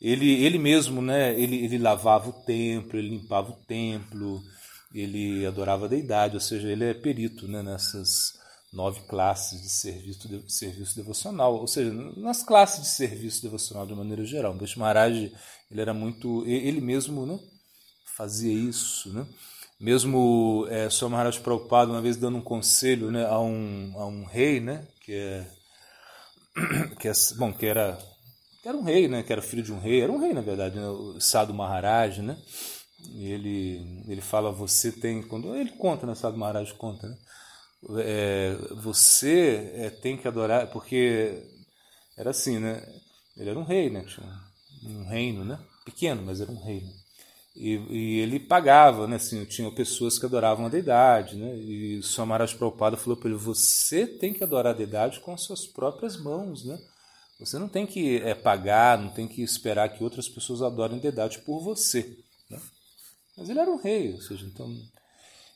ele, 0.00 0.44
ele 0.44 0.58
mesmo 0.58 1.02
né? 1.02 1.34
ele, 1.38 1.64
ele 1.64 1.78
lavava 1.78 2.30
o 2.30 2.44
templo, 2.44 2.96
ele 2.96 3.08
limpava 3.08 3.50
o 3.50 3.64
templo, 3.66 4.40
ele 4.94 5.44
adorava 5.44 5.86
a 5.86 5.88
deidade, 5.88 6.36
ou 6.36 6.40
seja, 6.40 6.68
ele 6.68 6.84
é 6.84 6.94
perito 6.94 7.48
né? 7.48 7.64
nessas 7.64 8.43
nove 8.74 9.00
classes 9.02 9.62
de 9.62 9.70
serviço, 9.70 10.28
de 10.28 10.52
serviço 10.52 10.96
devocional, 10.96 11.54
ou 11.54 11.66
seja, 11.66 11.92
nas 12.16 12.42
classes 12.42 12.82
de 12.82 12.88
serviço 12.88 13.40
devocional 13.40 13.86
de 13.86 13.94
maneira 13.94 14.24
geral. 14.24 14.52
Gautam 14.52 14.78
Maharaj, 14.78 15.32
ele 15.70 15.80
era 15.80 15.94
muito, 15.94 16.44
ele 16.46 16.80
mesmo 16.80 17.24
né, 17.24 17.38
fazia 18.16 18.52
isso, 18.52 19.12
né? 19.12 19.26
Mesmo 19.80 20.66
é, 20.70 20.88
Sr. 20.88 21.08
Maharaj 21.08 21.40
Prabhupada, 21.40 21.90
uma 21.90 22.00
vez 22.00 22.16
dando 22.16 22.38
um 22.38 22.42
conselho 22.42 23.10
né, 23.10 23.26
a, 23.26 23.38
um, 23.40 23.92
a 23.96 24.06
um 24.06 24.24
rei, 24.24 24.60
né, 24.60 24.86
que 25.00 25.12
é, 25.12 25.46
que 26.98 27.08
é, 27.08 27.12
bom, 27.36 27.52
que 27.52 27.66
era, 27.66 27.98
que 28.62 28.68
era 28.68 28.76
um 28.76 28.82
rei, 28.82 29.08
né, 29.08 29.22
que 29.22 29.32
era 29.32 29.42
filho 29.42 29.62
de 29.62 29.72
um 29.72 29.80
rei, 29.80 30.00
era 30.00 30.12
um 30.12 30.18
rei 30.18 30.32
na 30.32 30.40
verdade, 30.40 30.76
né, 30.76 30.88
o 30.88 31.20
Sadhu 31.20 31.52
Maharaj, 31.52 32.22
né, 32.22 32.38
e 33.10 33.26
ele, 33.30 34.04
ele 34.08 34.20
fala, 34.20 34.50
você 34.50 34.90
tem, 34.92 35.22
quando 35.22 35.54
ele 35.54 35.70
conta, 35.72 36.06
né, 36.06 36.14
Sadhu 36.14 36.38
Maharaj 36.38 36.72
conta, 36.74 37.08
né, 37.08 37.16
é, 37.98 38.56
você 38.82 39.72
é, 39.74 39.90
tem 39.90 40.16
que 40.16 40.26
adorar, 40.26 40.70
porque 40.70 41.42
era 42.16 42.30
assim, 42.30 42.58
né? 42.58 42.82
Ele 43.36 43.50
era 43.50 43.58
um 43.58 43.64
rei, 43.64 43.90
né? 43.90 44.04
Tinha 44.04 44.98
um 44.98 45.04
reino, 45.08 45.44
né? 45.44 45.58
Pequeno, 45.84 46.22
mas 46.22 46.40
era 46.40 46.50
um 46.50 46.62
reino. 46.62 46.90
E, 47.56 47.74
e, 47.90 48.20
ele 48.20 48.40
pagava, 48.40 49.06
né? 49.06 49.16
Assim, 49.16 49.44
tinha 49.44 49.70
pessoas 49.70 50.18
que 50.18 50.26
adoravam 50.26 50.66
a 50.66 50.68
deidade, 50.68 51.36
né? 51.36 51.56
E 51.56 51.98
o 51.98 52.02
Samaraj 52.02 52.54
Prabhupada 52.54 52.96
falou 52.96 53.16
para 53.16 53.28
ele: 53.28 53.38
você 53.38 54.06
tem 54.06 54.32
que 54.32 54.42
adorar 54.42 54.74
a 54.74 54.76
deidade 54.76 55.20
com 55.20 55.32
as 55.32 55.42
suas 55.42 55.66
próprias 55.66 56.16
mãos, 56.16 56.64
né? 56.64 56.78
Você 57.38 57.58
não 57.58 57.68
tem 57.68 57.86
que 57.86 58.18
é, 58.18 58.34
pagar, 58.34 58.98
não 58.98 59.10
tem 59.10 59.26
que 59.26 59.42
esperar 59.42 59.88
que 59.88 60.04
outras 60.04 60.28
pessoas 60.28 60.62
adorem 60.62 60.98
deidade 60.98 61.38
por 61.40 61.60
você. 61.60 62.16
Né? 62.48 62.60
Mas 63.36 63.48
ele 63.50 63.58
era 63.58 63.70
um 63.70 63.76
rei, 63.76 64.12
ou 64.12 64.20
seja, 64.20 64.46
então 64.46 64.72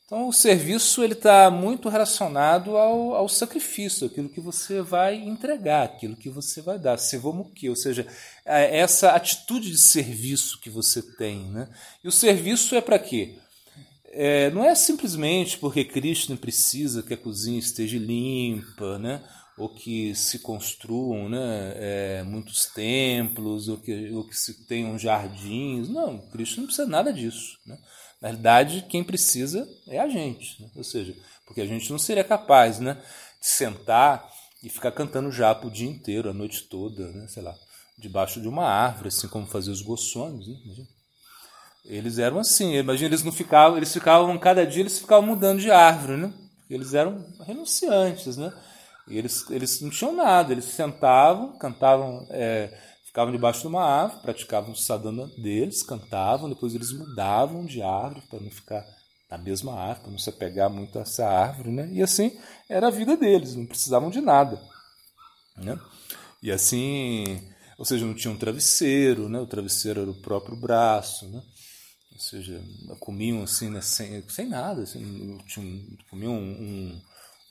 então, 0.09 0.27
o 0.27 0.33
serviço 0.33 1.03
ele 1.03 1.13
está 1.13 1.51
muito 1.51 1.87
relacionado 1.87 2.75
ao, 2.75 3.13
ao, 3.13 3.29
sacrifício, 3.29 4.07
aquilo 4.07 4.27
que 4.27 4.41
você 4.41 4.81
vai 4.81 5.13
entregar, 5.13 5.83
aquilo 5.83 6.15
que 6.15 6.31
você 6.31 6.63
vai 6.63 6.79
dar, 6.79 6.97
sevomuki, 6.97 7.69
ou 7.69 7.75
seja, 7.75 8.07
é 8.43 8.79
essa 8.79 9.11
atitude 9.11 9.69
de 9.69 9.77
serviço 9.77 10.59
que 10.61 10.69
você 10.71 11.03
tem. 11.03 11.51
Né? 11.51 11.69
E 12.03 12.07
o 12.07 12.11
serviço 12.11 12.73
é 12.73 12.81
para 12.81 12.97
quê? 12.97 13.35
É, 14.05 14.49
não 14.49 14.65
é 14.65 14.73
simplesmente 14.73 15.59
porque 15.59 15.85
Cristo 15.85 16.35
precisa 16.35 17.03
que 17.03 17.13
a 17.13 17.17
cozinha 17.17 17.59
esteja 17.59 17.99
limpa, 17.99 18.97
né? 18.97 19.21
ou 19.59 19.69
que 19.69 20.15
se 20.15 20.39
construam 20.39 21.29
né? 21.29 21.73
É, 21.75 22.23
muitos 22.23 22.65
templos, 22.65 23.67
ou 23.67 23.77
que, 23.77 24.09
ou 24.09 24.23
que 24.23 24.35
se 24.35 24.65
tenham 24.65 24.97
jardins. 24.97 25.87
Não, 25.87 26.17
Cristo 26.31 26.61
não 26.61 26.65
precisa 26.65 26.87
nada 26.87 27.13
disso. 27.13 27.59
Né? 27.63 27.77
Na 28.21 28.29
realidade, 28.29 28.85
quem 28.89 29.03
precisa 29.03 29.67
é 29.87 29.99
a 29.99 30.07
gente. 30.07 30.61
Né? 30.61 30.69
Ou 30.75 30.83
seja, 30.83 31.15
porque 31.45 31.61
a 31.61 31.65
gente 31.65 31.89
não 31.91 31.99
seria 31.99 32.23
capaz 32.23 32.79
né, 32.79 32.95
de 33.39 33.47
sentar 33.47 34.29
e 34.61 34.69
ficar 34.69 34.91
cantando 34.91 35.31
japa 35.31 35.67
o 35.67 35.71
dia 35.71 35.89
inteiro, 35.89 36.29
a 36.29 36.33
noite 36.33 36.63
toda, 36.63 37.11
né, 37.11 37.27
sei 37.27 37.41
lá, 37.41 37.55
debaixo 37.97 38.41
de 38.41 38.47
uma 38.47 38.65
árvore, 38.65 39.07
assim 39.07 39.27
como 39.27 39.47
faziam 39.47 39.73
os 39.73 39.81
goções. 39.81 40.47
Né? 40.47 40.85
Eles 41.85 42.19
eram 42.19 42.39
assim, 42.39 42.75
imagina, 42.75 43.09
eles 43.09 43.23
não 43.23 43.31
ficavam, 43.31 43.77
eles 43.77 43.91
ficavam, 43.91 44.37
cada 44.37 44.65
dia 44.65 44.81
eles 44.81 44.99
ficavam 44.99 45.25
mudando 45.25 45.59
de 45.59 45.71
árvore, 45.71 46.17
né? 46.17 46.33
Eles 46.69 46.93
eram 46.93 47.25
renunciantes, 47.45 48.37
né? 48.37 48.53
E 49.07 49.17
eles, 49.17 49.49
eles 49.49 49.81
não 49.81 49.89
tinham 49.89 50.15
nada, 50.15 50.53
eles 50.53 50.65
sentavam, 50.65 51.57
cantavam. 51.57 52.27
É, 52.29 52.71
ficavam 53.19 53.33
debaixo 53.33 53.61
de 53.61 53.67
uma 53.67 53.83
árvore, 53.83 54.21
praticavam 54.21 54.71
o 54.71 54.75
sadhana 54.75 55.27
deles, 55.37 55.83
cantavam, 55.83 56.47
depois 56.47 56.73
eles 56.73 56.91
mudavam 56.93 57.65
de 57.65 57.81
árvore 57.81 58.23
para 58.29 58.39
não 58.39 58.49
ficar 58.49 58.85
na 59.29 59.37
mesma 59.37 59.73
árvore, 59.73 60.03
para 60.03 60.11
não 60.11 60.17
se 60.17 60.29
apegar 60.29 60.69
muito 60.69 60.97
a 60.97 61.01
essa 61.01 61.27
árvore, 61.27 61.69
né? 61.69 61.89
E 61.91 62.01
assim 62.01 62.39
era 62.69 62.87
a 62.87 62.91
vida 62.91 63.17
deles, 63.17 63.55
não 63.55 63.65
precisavam 63.65 64.09
de 64.09 64.21
nada, 64.21 64.61
né? 65.57 65.77
E 66.41 66.49
assim, 66.49 67.45
ou 67.77 67.83
seja, 67.83 68.05
não 68.05 68.13
tinha 68.13 68.33
um 68.33 68.37
travesseiro, 68.37 69.27
né? 69.27 69.39
O 69.39 69.47
travesseiro 69.47 70.01
era 70.01 70.11
o 70.11 70.21
próprio 70.21 70.55
braço, 70.55 71.27
né? 71.27 71.41
Ou 72.13 72.19
seja, 72.19 72.61
comiam 73.01 73.43
assim, 73.43 73.69
né? 73.69 73.81
sem, 73.81 74.23
sem 74.29 74.47
nada, 74.47 74.83
assim, 74.83 75.37
comiam 76.09 76.33
um, 76.33 76.51
um, 76.51 77.01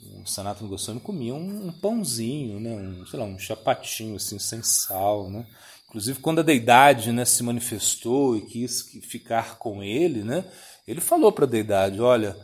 um 0.01 0.25
Sanatana 0.25 0.69
Goswami 0.69 1.01
comia 1.01 1.35
um, 1.35 1.69
um, 1.69 1.73
pãozinho, 1.73 2.61
né? 2.61 2.71
um, 2.71 3.07
sei 3.07 3.19
lá, 3.19 3.25
um 3.25 3.39
chapatinho 3.39 4.17
assim, 4.17 4.39
sem 4.39 4.63
sal, 4.63 5.29
né? 5.29 5.47
Inclusive, 5.89 6.21
quando 6.21 6.41
a 6.41 6.43
deidade 6.43 7.11
né, 7.13 7.25
se 7.25 7.43
manifestou 7.43 8.37
e 8.37 8.43
quis 8.43 8.83
ficar 9.03 9.57
com 9.57 9.83
ele, 9.83 10.23
né, 10.23 10.45
ele 10.87 11.01
falou 11.01 11.33
para 11.33 11.47
a 11.47 11.49
deidade: 11.49 12.01
Olha, 12.01 12.37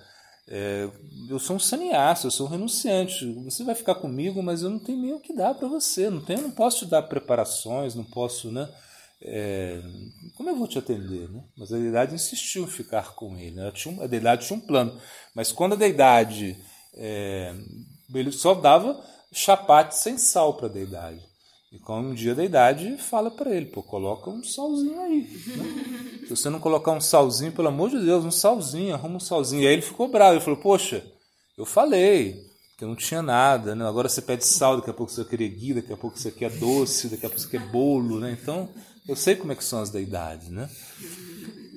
é, 0.49 0.89
eu 1.29 1.39
sou 1.39 1.57
um 1.57 1.59
sannyasa, 1.59 2.27
eu 2.27 2.31
sou 2.31 2.47
um 2.47 2.51
renunciante. 2.51 3.31
Você 3.45 3.65
vai 3.65 3.75
ficar 3.75 3.95
comigo, 3.97 4.43
mas 4.43 4.63
eu 4.63 4.71
não 4.71 4.79
tenho 4.79 5.01
nem 5.01 5.13
o 5.13 5.21
que 5.21 5.35
dar 5.35 5.55
para 5.55 5.69
você. 5.69 6.11
Não 6.11 6.21
tenho, 6.21 6.43
não 6.43 6.51
posso 6.51 6.81
te 6.81 6.91
dar 6.91 7.03
preparações, 7.03 7.95
não 7.95 8.05
posso, 8.05 8.51
né? 8.51 8.69
É, 9.23 9.81
como 10.35 10.51
eu 10.51 10.57
vou 10.57 10.69
te 10.69 10.79
atender? 10.79 11.31
Né? 11.31 11.43
Mas 11.57 11.73
a 11.73 11.79
deidade 11.79 12.15
insistiu 12.15 12.65
em 12.65 12.69
ficar 12.69 13.15
com 13.15 13.39
ele. 13.39 13.57
Né? 13.57 13.71
Tinha, 13.73 14.05
a 14.05 14.07
deidade 14.07 14.47
tinha 14.47 14.59
um 14.59 14.61
plano. 14.61 15.01
Mas 15.35 15.51
quando 15.51 15.73
a 15.73 15.77
deidade. 15.77 16.57
É, 16.97 17.55
ele 18.15 18.33
só 18.33 18.55
dava 18.55 19.03
chapate 19.33 19.97
sem 19.97 20.17
sal 20.17 20.55
para 20.55 20.67
a 20.67 20.71
deidade. 20.73 21.21
E 21.73 21.79
como 21.81 22.11
um 22.11 22.15
dia 22.15 22.33
a 22.33 22.37
deidade 22.37 22.97
fala 22.99 23.33
para 23.33 23.53
ele, 23.53 23.67
pô, 23.67 23.83
coloca 23.83 24.31
um 24.31 24.45
salzinho 24.45 25.01
aí. 25.01 25.23
Né? 25.23 26.21
Se 26.29 26.31
você 26.31 26.49
não 26.49 26.61
colocar 26.61 26.93
um 26.93 27.01
salzinho, 27.01 27.51
pelo 27.51 27.69
amor 27.69 27.91
de 27.91 27.99
Deus, 27.99 28.25
um 28.25 28.31
salzinho, 28.31 28.95
arruma 28.95 29.17
um 29.17 29.21
salzinho. 29.21 29.63
E 29.63 29.67
aí 29.67 29.73
ele 29.73 29.83
ficou 29.83 30.07
bravo, 30.07 30.35
ele 30.35 30.45
falou, 30.45 30.61
poxa, 30.61 31.05
eu 31.59 31.67
falei 31.67 32.41
que 32.79 32.85
não 32.85 32.95
tinha 32.95 33.23
nada, 33.23 33.75
né? 33.75 33.87
agora 33.87 34.09
você 34.09 34.23
pede 34.23 34.45
sal, 34.45 34.77
daqui 34.77 34.91
a 34.91 34.95
pouco 34.95 35.11
você 35.11 35.25
quer 35.25 35.37
guia, 35.49 35.75
daqui 35.75 35.93
a 35.93 35.97
pouco 35.97 36.19
você 36.19 36.31
quer 36.31 36.51
doce, 36.51 37.09
daqui 37.09 37.27
a 37.27 37.29
pouco 37.29 37.41
você 37.41 37.49
quer 37.49 37.71
bolo, 37.71 38.21
né? 38.21 38.37
Então, 38.41 38.69
eu 39.09 39.15
sei 39.15 39.37
como 39.37 39.53
é 39.53 39.55
que 39.55 39.65
são 39.65 39.81
as 39.81 39.91
deidades, 39.91 40.49
né? 40.51 40.69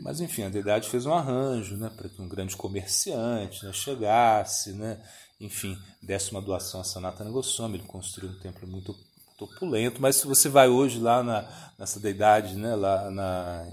Mas 0.01 0.21
enfim, 0.21 0.43
a 0.43 0.49
deidade 0.49 0.89
fez 0.89 1.05
um 1.05 1.13
arranjo, 1.13 1.75
né, 1.75 1.91
para 1.95 2.09
que 2.09 2.21
um 2.21 2.27
grande 2.27 2.55
comerciante 2.55 3.65
né, 3.65 3.73
chegasse, 3.73 4.73
né, 4.73 4.99
enfim, 5.39 5.77
desse 6.01 6.31
uma 6.31 6.41
doação 6.41 6.81
a 6.81 6.83
Sanatana 6.83 7.29
Goswami, 7.29 7.77
ele 7.77 7.87
construiu 7.87 8.31
um 8.31 8.39
templo 8.39 8.67
muito 8.67 8.95
opulento, 9.39 10.01
mas 10.01 10.15
se 10.15 10.25
você 10.25 10.49
vai 10.49 10.67
hoje 10.67 10.99
lá 10.99 11.23
na, 11.23 11.47
nessa 11.77 11.99
deidade, 11.99 12.55
né, 12.55 12.75
lá 12.75 13.09
na, 13.11 13.67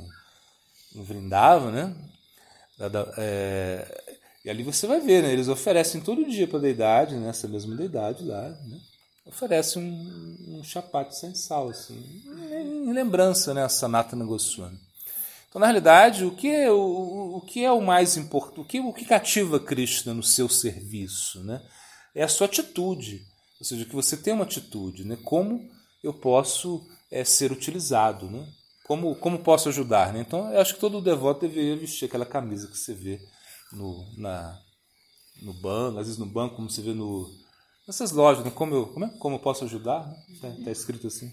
em 0.95 1.03
Vrindava, 1.03 1.71
né, 1.71 1.95
é, 3.17 4.19
e 4.45 4.51
ali 4.51 4.63
você 4.63 4.87
vai 4.87 5.01
ver, 5.01 5.23
né, 5.23 5.33
eles 5.33 5.49
oferecem 5.49 6.01
todo 6.01 6.29
dia 6.29 6.47
para 6.47 6.59
a 6.59 6.63
deidade, 6.63 7.15
né, 7.15 7.33
mesma 7.49 7.77
deidade 7.77 8.25
lá, 8.25 8.49
né, 8.49 8.81
oferece 9.27 9.79
um, 9.79 10.59
um 10.59 10.65
chapate 10.65 11.19
sem 11.19 11.35
sal, 11.35 11.71
assim, 11.71 12.23
em 12.27 12.93
lembrança 12.93 13.55
né, 13.55 13.65
a 13.65 13.69
Sanatana 13.69 14.25
Goswami. 14.25 14.79
Então, 15.55 15.61
na 15.61 15.67
realidade, 15.67 16.25
o 16.25 16.33
que 16.33 16.49
é 16.49 16.69
o, 16.69 17.37
o, 17.37 17.41
que 17.41 17.65
é 17.65 17.71
o 17.71 17.81
mais 17.81 18.17
importante, 18.17 18.61
o 18.61 18.65
que, 18.65 18.81
o 18.81 18.93
que 18.93 19.05
cativa 19.05 19.61
Krishna 19.61 20.13
no 20.13 20.21
seu 20.21 20.49
serviço? 20.49 21.45
Né? 21.45 21.65
É 22.13 22.25
a 22.25 22.29
sua 22.29 22.49
atitude, 22.49 23.25
ou 23.61 23.65
seja, 23.65 23.85
que 23.85 23.95
você 23.95 24.17
tem 24.17 24.35
uma 24.35 24.43
atitude, 24.43 25.05
né? 25.05 25.17
como 25.23 25.71
eu 26.03 26.13
posso 26.13 26.85
é, 27.09 27.23
ser 27.23 27.53
utilizado, 27.53 28.29
né? 28.29 28.45
como, 28.83 29.15
como 29.15 29.39
posso 29.39 29.69
ajudar. 29.69 30.13
Né? 30.13 30.25
Então, 30.27 30.53
eu 30.53 30.61
acho 30.61 30.75
que 30.75 30.81
todo 30.81 31.01
devoto 31.01 31.43
deveria 31.43 31.77
vestir 31.77 32.07
aquela 32.07 32.27
camisa 32.27 32.67
que 32.67 32.77
você 32.77 32.93
vê 32.93 33.21
no, 33.71 34.05
na, 34.19 34.61
no 35.41 35.55
banco, 35.55 36.01
às 36.01 36.07
vezes 36.07 36.19
no 36.19 36.27
banco, 36.27 36.57
como 36.57 36.69
você 36.69 36.83
vê 36.83 36.93
no, 36.93 37.31
nessas 37.87 38.11
lojas, 38.11 38.45
né? 38.45 38.51
como, 38.51 38.75
eu, 38.75 38.87
como, 38.89 39.05
é? 39.05 39.09
como 39.21 39.37
eu 39.37 39.41
posso 39.41 39.65
ajudar? 39.67 40.13
Está 40.31 40.49
né? 40.49 40.63
tá 40.65 40.73
escrito 40.73 41.07
assim. 41.07 41.33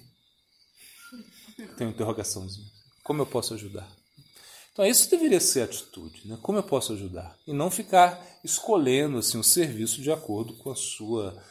Tem 1.75 1.87
uma 1.87 1.93
interrogaçãozinha. 1.93 2.67
Como 3.03 3.19
eu 3.19 3.25
posso 3.25 3.55
ajudar? 3.55 3.99
Então, 4.71 4.85
isso 4.85 5.09
deveria 5.09 5.39
ser 5.39 5.61
a 5.61 5.65
atitude, 5.65 6.21
né? 6.25 6.37
Como 6.41 6.57
eu 6.57 6.63
posso 6.63 6.93
ajudar? 6.93 7.35
E 7.45 7.53
não 7.53 7.69
ficar 7.69 8.21
escolhendo 8.43 9.17
assim 9.17 9.37
o 9.37 9.43
serviço 9.43 10.01
de 10.01 10.11
acordo 10.11 10.53
com 10.55 10.71
a 10.71 10.75
sua 10.75 11.41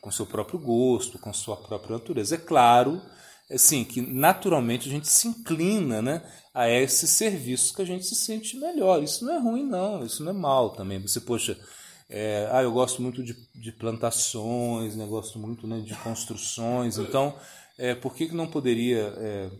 com 0.00 0.10
seu 0.10 0.26
próprio 0.26 0.58
gosto, 0.58 1.18
com 1.18 1.32
sua 1.32 1.56
própria 1.56 1.96
natureza. 1.96 2.36
É 2.36 2.38
claro, 2.38 3.02
assim, 3.50 3.84
que 3.84 4.00
naturalmente 4.00 4.88
a 4.88 4.92
gente 4.92 5.08
se 5.08 5.26
inclina, 5.26 6.00
né, 6.00 6.22
a 6.54 6.68
esses 6.68 7.10
serviços 7.10 7.72
que 7.72 7.82
a 7.82 7.84
gente 7.84 8.04
se 8.06 8.14
sente 8.14 8.56
melhor. 8.56 9.02
Isso 9.02 9.24
não 9.24 9.34
é 9.34 9.38
ruim 9.38 9.64
não, 9.64 10.04
isso 10.04 10.22
não 10.22 10.30
é 10.30 10.34
mal 10.34 10.70
também. 10.70 11.00
Você, 11.00 11.20
poxa, 11.20 11.58
é, 12.08 12.48
ah, 12.52 12.62
eu 12.62 12.72
gosto 12.72 13.02
muito 13.02 13.22
de, 13.22 13.36
de 13.54 13.72
plantações, 13.72 14.96
né, 14.96 15.04
gosto 15.06 15.38
muito 15.38 15.66
né, 15.66 15.80
de 15.80 15.94
construções, 15.96 16.96
então 16.96 17.34
é, 17.76 17.94
por 17.94 18.14
que, 18.14 18.28
que 18.28 18.34
não 18.34 18.46
poderia 18.46 19.12
é, 19.16 19.50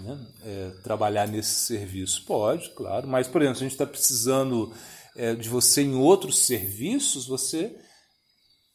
né, 0.00 0.26
é, 0.44 0.70
trabalhar 0.82 1.26
nesse 1.26 1.66
serviço? 1.66 2.24
Pode, 2.24 2.70
claro, 2.70 3.06
mas, 3.06 3.28
por 3.28 3.42
exemplo, 3.42 3.58
se 3.58 3.64
a 3.64 3.68
gente 3.68 3.74
está 3.74 3.86
precisando 3.86 4.72
é, 5.16 5.34
de 5.34 5.48
você 5.48 5.82
em 5.82 5.94
outros 5.94 6.38
serviços, 6.46 7.26
você 7.26 7.74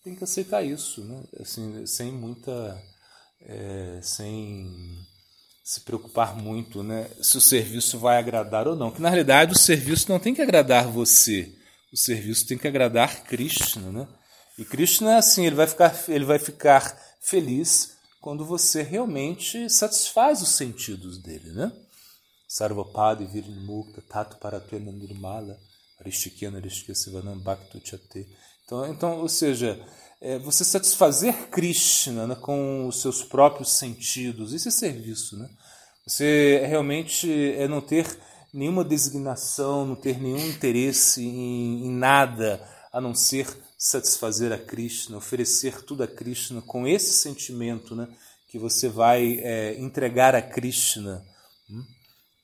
tem 0.03 0.15
que 0.15 0.23
aceitar 0.23 0.63
isso, 0.63 1.03
né? 1.03 1.23
assim, 1.39 1.85
sem 1.85 2.11
muita. 2.11 2.81
É, 3.41 3.99
sem 4.01 4.67
se 5.63 5.81
preocupar 5.81 6.35
muito 6.35 6.81
né, 6.81 7.07
se 7.21 7.37
o 7.37 7.41
serviço 7.41 7.99
vai 7.99 8.17
agradar 8.17 8.67
ou 8.67 8.75
não. 8.75 8.89
Que 8.89 9.01
na 9.01 9.07
realidade 9.07 9.53
o 9.53 9.57
serviço 9.57 10.09
não 10.09 10.17
tem 10.17 10.33
que 10.33 10.41
agradar 10.41 10.87
você, 10.87 11.53
o 11.93 11.97
serviço 11.97 12.47
tem 12.47 12.57
que 12.57 12.67
agradar 12.67 13.23
Krishna. 13.25 13.91
Né? 13.91 14.07
E 14.57 14.65
Krishna 14.65 15.13
é 15.13 15.17
assim, 15.17 15.45
ele 15.45 15.55
vai 15.55 15.67
ficar, 15.67 15.95
ele 16.07 16.25
vai 16.25 16.39
ficar 16.39 16.99
feliz 17.21 17.98
quando 18.21 18.45
você 18.45 18.81
realmente 18.81 19.69
satisfaz 19.69 20.41
os 20.41 20.49
sentidos 20.49 21.17
dele, 21.17 21.51
né? 21.51 21.71
Sarvapada 22.47 23.23
Virinmukta 23.25 24.01
Tatu 24.01 24.37
Paratena 24.37 24.91
Nirmala 24.91 25.57
Arishtikyana 25.99 26.57
Arishtyasivanam 26.57 27.37
Bhaktu 27.37 27.79
Chate. 27.83 28.27
Então, 28.65 28.91
então, 28.91 29.19
ou 29.19 29.29
seja, 29.29 29.79
é 30.21 30.37
você 30.39 30.65
satisfazer 30.65 31.49
Krishna 31.49 32.27
né, 32.27 32.35
com 32.35 32.87
os 32.87 33.01
seus 33.01 33.23
próprios 33.23 33.73
sentidos, 33.73 34.53
isso 34.53 34.67
é 34.67 34.71
serviço, 34.71 35.37
né? 35.37 35.49
Você 36.05 36.65
realmente 36.65 37.31
é 37.53 37.67
não 37.67 37.81
ter 37.81 38.19
nenhuma 38.53 38.83
designação, 38.83 39.85
não 39.85 39.95
ter 39.95 40.19
nenhum 40.19 40.45
interesse 40.47 41.23
em, 41.23 41.85
em 41.85 41.91
nada 41.91 42.59
a 42.91 42.99
não 42.99 43.13
ser 43.13 43.47
satisfazer 43.79 44.51
a 44.51 44.57
Krishna, 44.57 45.17
oferecer 45.17 45.81
tudo 45.83 46.03
a 46.03 46.07
Krishna 46.07 46.61
com 46.61 46.85
esse 46.85 47.13
sentimento 47.13 47.95
né, 47.95 48.07
que 48.49 48.59
você 48.59 48.89
vai 48.89 49.39
é, 49.39 49.79
entregar 49.79 50.35
a 50.35 50.41
Krishna, 50.41 51.25
hum? 51.69 51.83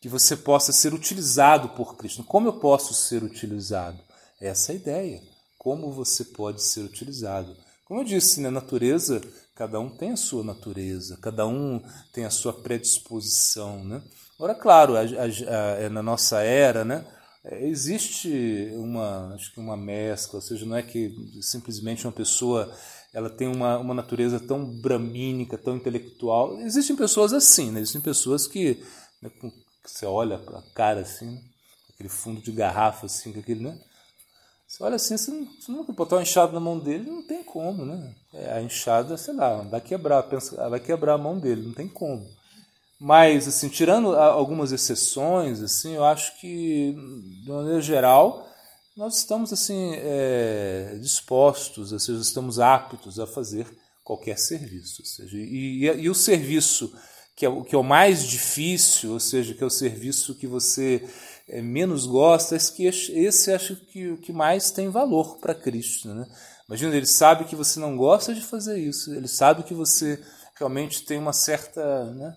que 0.02 0.08
você 0.08 0.38
possa 0.38 0.72
ser 0.72 0.94
utilizado 0.94 1.70
por 1.70 1.98
Krishna. 1.98 2.24
Como 2.24 2.48
eu 2.48 2.54
posso 2.54 2.94
ser 2.94 3.22
utilizado? 3.22 4.00
Essa 4.40 4.72
é 4.72 4.74
a 4.74 4.78
ideia. 4.78 5.24
Como 5.58 5.92
você 5.92 6.24
pode 6.24 6.64
ser 6.64 6.82
utilizado? 6.82 7.56
Como 7.84 8.00
eu 8.00 8.06
disse, 8.06 8.40
na 8.40 8.50
né, 8.50 8.60
natureza 8.62 9.22
Cada 9.56 9.80
um 9.80 9.90
tem 9.90 10.12
a 10.12 10.18
sua 10.18 10.44
natureza, 10.44 11.18
cada 11.22 11.48
um 11.48 11.82
tem 12.12 12.26
a 12.26 12.30
sua 12.30 12.52
predisposição, 12.52 13.86
né? 13.86 14.02
Agora, 14.38 14.54
claro, 14.54 14.98
a, 14.98 15.00
a, 15.00 15.04
a, 15.04 15.56
é 15.80 15.88
na 15.88 16.04
nossa 16.04 16.42
era, 16.42 16.84
né? 16.84 17.06
Existe 17.52 18.72
uma, 18.74 19.34
acho 19.36 19.54
que 19.54 19.60
uma 19.60 19.78
mescla, 19.78 20.38
ou 20.38 20.42
seja, 20.42 20.66
não 20.66 20.76
é 20.76 20.82
que 20.82 21.14
simplesmente 21.42 22.06
uma 22.06 22.14
pessoa 22.14 22.76
ela 23.14 23.30
tem 23.30 23.48
uma, 23.48 23.78
uma 23.78 23.94
natureza 23.94 24.40
tão 24.40 24.66
bramínica, 24.66 25.58
tão 25.58 25.78
intelectual. 25.78 26.60
Existem 26.62 26.96
pessoas 26.96 27.32
assim, 27.34 27.72
né? 27.72 27.80
Existem 27.80 28.02
pessoas 28.02 28.46
que, 28.46 28.84
né, 29.22 29.30
que 29.30 29.52
você 29.90 30.06
olha 30.06 30.36
a 30.36 30.62
cara 30.74 31.02
assim, 31.02 31.32
né? 31.32 31.42
aquele 31.94 32.10
fundo 32.10 32.42
de 32.42 32.52
garrafa 32.52 33.06
assim, 33.06 33.38
aquele, 33.38 33.64
né? 33.64 33.80
Você 34.68 34.84
olha 34.84 34.96
assim, 34.96 35.18
você 35.18 35.32
não, 35.32 35.46
você 35.46 35.94
botar 35.94 36.18
uma 36.18 36.24
enxada 36.24 36.52
na 36.52 36.60
mão 36.60 36.78
dele, 36.78 37.10
não 37.10 37.24
tem 37.24 37.44
como, 37.44 37.86
né? 37.86 38.14
É, 38.34 38.54
a 38.54 38.62
enxada, 38.62 39.16
sei 39.16 39.34
lá, 39.34 39.62
vai 39.62 39.80
quebrar, 39.80 40.24
pensa, 40.24 40.70
vai 40.70 40.80
quebrar 40.80 41.14
a 41.14 41.18
mão 41.18 41.40
dele, 41.40 41.62
não 41.62 41.74
tem 41.74 41.88
como. 41.88 42.28
Mas, 43.00 43.48
assim, 43.48 43.68
tirando 43.68 44.16
algumas 44.16 44.72
exceções, 44.72 45.62
assim, 45.62 45.96
eu 45.96 46.06
acho 46.06 46.40
que, 46.40 46.96
de 47.44 47.50
maneira 47.50 47.82
geral, 47.82 48.48
nós 48.96 49.18
estamos, 49.18 49.52
assim, 49.52 49.94
é, 49.96 50.98
dispostos, 51.02 51.92
ou 51.92 52.00
seja, 52.00 52.22
estamos 52.22 52.60
aptos 52.60 53.20
a 53.20 53.28
fazer 53.28 53.68
qualquer 54.04 54.38
serviço. 54.38 55.02
Ou 55.02 55.06
seja, 55.06 55.38
e, 55.38 55.86
e, 55.86 55.86
e 55.86 56.10
o 56.10 56.16
serviço 56.16 56.94
que 57.36 57.46
é, 57.46 57.64
que 57.64 57.76
é 57.76 57.78
o 57.78 57.84
mais 57.84 58.26
difícil, 58.26 59.12
ou 59.12 59.20
seja, 59.20 59.54
que 59.54 59.62
é 59.62 59.68
o 59.68 59.70
serviço 59.70 60.36
que 60.36 60.48
você 60.48 61.06
é, 61.50 61.62
menos 61.62 62.06
gosta, 62.06 62.56
esse, 62.56 62.72
que, 62.72 62.86
esse 62.86 63.52
acho 63.52 63.76
que 63.76 64.12
o 64.12 64.18
que 64.18 64.32
mais 64.32 64.72
tem 64.72 64.90
valor 64.90 65.38
para 65.38 65.54
Cristo. 65.54 66.14
Né? 66.14 66.26
Imagina, 66.68 66.96
ele 66.96 67.06
sabe 67.06 67.44
que 67.44 67.56
você 67.56 67.80
não 67.80 67.98
gosta 67.98 68.34
de 68.34 68.42
fazer 68.42 68.80
isso, 68.80 69.14
ele 69.14 69.28
sabe 69.28 69.64
que 69.64 69.74
você 69.74 70.24
realmente 70.58 71.04
tem 71.04 71.18
uma 71.18 71.34
certa. 71.34 72.06
Né, 72.14 72.36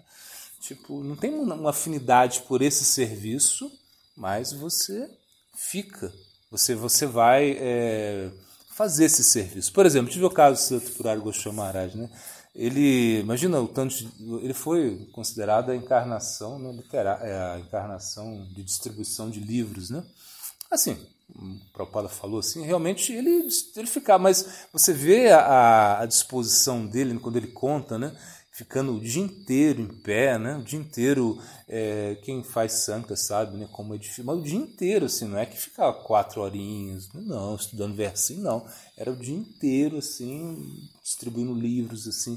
tipo, 0.60 1.02
não 1.02 1.16
tem 1.16 1.32
uma 1.34 1.70
afinidade 1.70 2.42
por 2.42 2.62
esse 2.62 2.84
serviço, 2.84 3.70
mas 4.16 4.52
você 4.52 5.08
fica, 5.56 6.12
você, 6.50 6.74
você 6.74 7.06
vai 7.06 7.56
é, 7.58 8.30
fazer 8.74 9.04
esse 9.04 9.24
serviço. 9.24 9.72
Por 9.72 9.86
exemplo, 9.86 10.10
tive 10.10 10.24
o 10.24 10.30
caso 10.30 10.60
do 10.60 10.80
Santo 10.80 10.92
Purari 10.92 11.20
Goswami 11.20 11.56
Maharaj, 11.56 11.96
né? 11.96 12.10
ele 12.58 13.20
imagina 13.20 13.60
o 13.60 13.68
tanto 13.68 13.94
de, 13.94 14.08
ele 14.42 14.52
foi 14.52 15.08
considerado 15.12 15.70
a 15.70 15.76
encarnação 15.76 16.58
né, 16.58 16.72
literária, 16.72 17.24
é 17.24 17.54
a 17.54 17.58
encarnação 17.60 18.44
de 18.52 18.64
distribuição 18.64 19.30
de 19.30 19.38
livros 19.38 19.90
né 19.90 20.02
assim 20.68 20.98
o 21.28 21.72
Prabhupada 21.72 22.08
falou 22.08 22.40
assim 22.40 22.64
realmente 22.64 23.12
ele 23.12 23.48
ele 23.76 23.86
ficar 23.86 24.18
mas 24.18 24.66
você 24.72 24.92
vê 24.92 25.30
a, 25.30 26.00
a 26.00 26.06
disposição 26.06 26.84
dele 26.84 27.16
quando 27.20 27.36
ele 27.36 27.48
conta 27.48 27.96
né 27.96 28.12
ficando 28.58 28.96
o 28.96 29.00
dia 29.00 29.22
inteiro 29.22 29.80
em 29.80 29.86
pé, 29.86 30.36
né? 30.36 30.56
O 30.56 30.64
dia 30.64 30.80
inteiro, 30.80 31.40
é, 31.68 32.16
quem 32.24 32.42
faz 32.42 32.84
santa 32.84 33.14
sabe, 33.14 33.56
né? 33.56 33.68
Como 33.70 33.94
é 33.94 33.98
difícil, 33.98 34.24
mas 34.24 34.36
o 34.36 34.42
dia 34.42 34.58
inteiro, 34.58 35.06
assim, 35.06 35.28
não 35.28 35.38
é 35.38 35.46
que 35.46 35.56
ficava 35.56 35.92
quatro 36.02 36.40
horinhas, 36.40 37.08
não, 37.14 37.54
estudando 37.54 37.94
versinho, 37.94 38.42
não. 38.42 38.66
Era 38.96 39.12
o 39.12 39.16
dia 39.16 39.36
inteiro, 39.36 39.98
assim, 39.98 40.58
distribuindo 41.00 41.54
livros, 41.54 42.08
assim. 42.08 42.36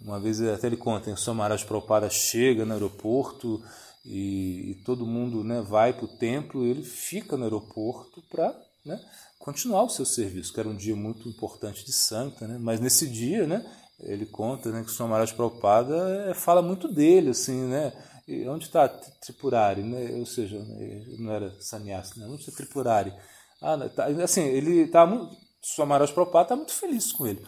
Uma 0.00 0.18
vez 0.18 0.40
até 0.40 0.68
ele 0.68 0.76
conta, 0.78 1.10
o 1.10 1.18
Samaraj 1.18 1.66
Prabhupada 1.66 2.08
chega 2.08 2.64
no 2.64 2.72
aeroporto 2.72 3.62
e, 4.06 4.70
e, 4.70 4.74
todo 4.86 5.04
mundo 5.04 5.44
né, 5.44 5.60
vai 5.60 5.92
para 5.92 6.06
o 6.06 6.16
templo, 6.16 6.64
ele 6.64 6.82
fica 6.82 7.36
no 7.36 7.44
aeroporto 7.44 8.22
para 8.30 8.58
né, 8.86 8.98
continuar 9.38 9.82
o 9.82 9.90
seu 9.90 10.06
serviço, 10.06 10.50
que 10.50 10.58
era 10.58 10.68
um 10.68 10.74
dia 10.74 10.96
muito 10.96 11.28
importante 11.28 11.84
de 11.84 11.92
santa, 11.92 12.48
né? 12.48 12.56
Mas 12.58 12.80
nesse 12.80 13.06
dia, 13.06 13.46
né? 13.46 13.62
Ele 14.00 14.26
conta 14.26 14.70
né, 14.70 14.82
que 14.82 14.90
o 14.90 14.92
Samaraj 14.92 15.32
Prabhupada 15.32 15.96
é, 16.28 16.34
fala 16.34 16.62
muito 16.62 16.88
dele, 16.88 17.30
assim, 17.30 17.66
né? 17.68 17.92
E 18.26 18.46
onde 18.48 18.66
está 18.66 18.88
Tripurari, 18.88 19.82
né? 19.82 20.16
Ou 20.18 20.26
seja, 20.26 20.58
não 21.18 21.32
era 21.32 21.52
sannyasi, 21.60 22.18
né? 22.18 22.26
Onde 22.26 22.40
está 22.40 22.52
Tripurari? 22.52 23.12
Ah, 23.60 23.76
né, 23.76 23.88
tá, 23.88 24.06
assim, 24.06 24.42
ele 24.42 24.82
está 24.82 25.06
muito, 25.06 25.36
Samaraj 25.62 26.12
Prabhupada 26.12 26.46
está 26.46 26.56
muito 26.56 26.72
feliz 26.72 27.12
com 27.12 27.26
ele. 27.26 27.44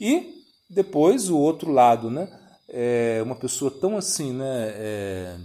E 0.00 0.42
depois 0.68 1.28
o 1.28 1.38
outro 1.38 1.70
lado, 1.70 2.10
né? 2.10 2.28
É 2.68 3.20
uma 3.22 3.36
pessoa 3.36 3.70
tão 3.70 3.96
assim, 3.96 4.32
né? 4.32 4.72
É, 4.74 5.36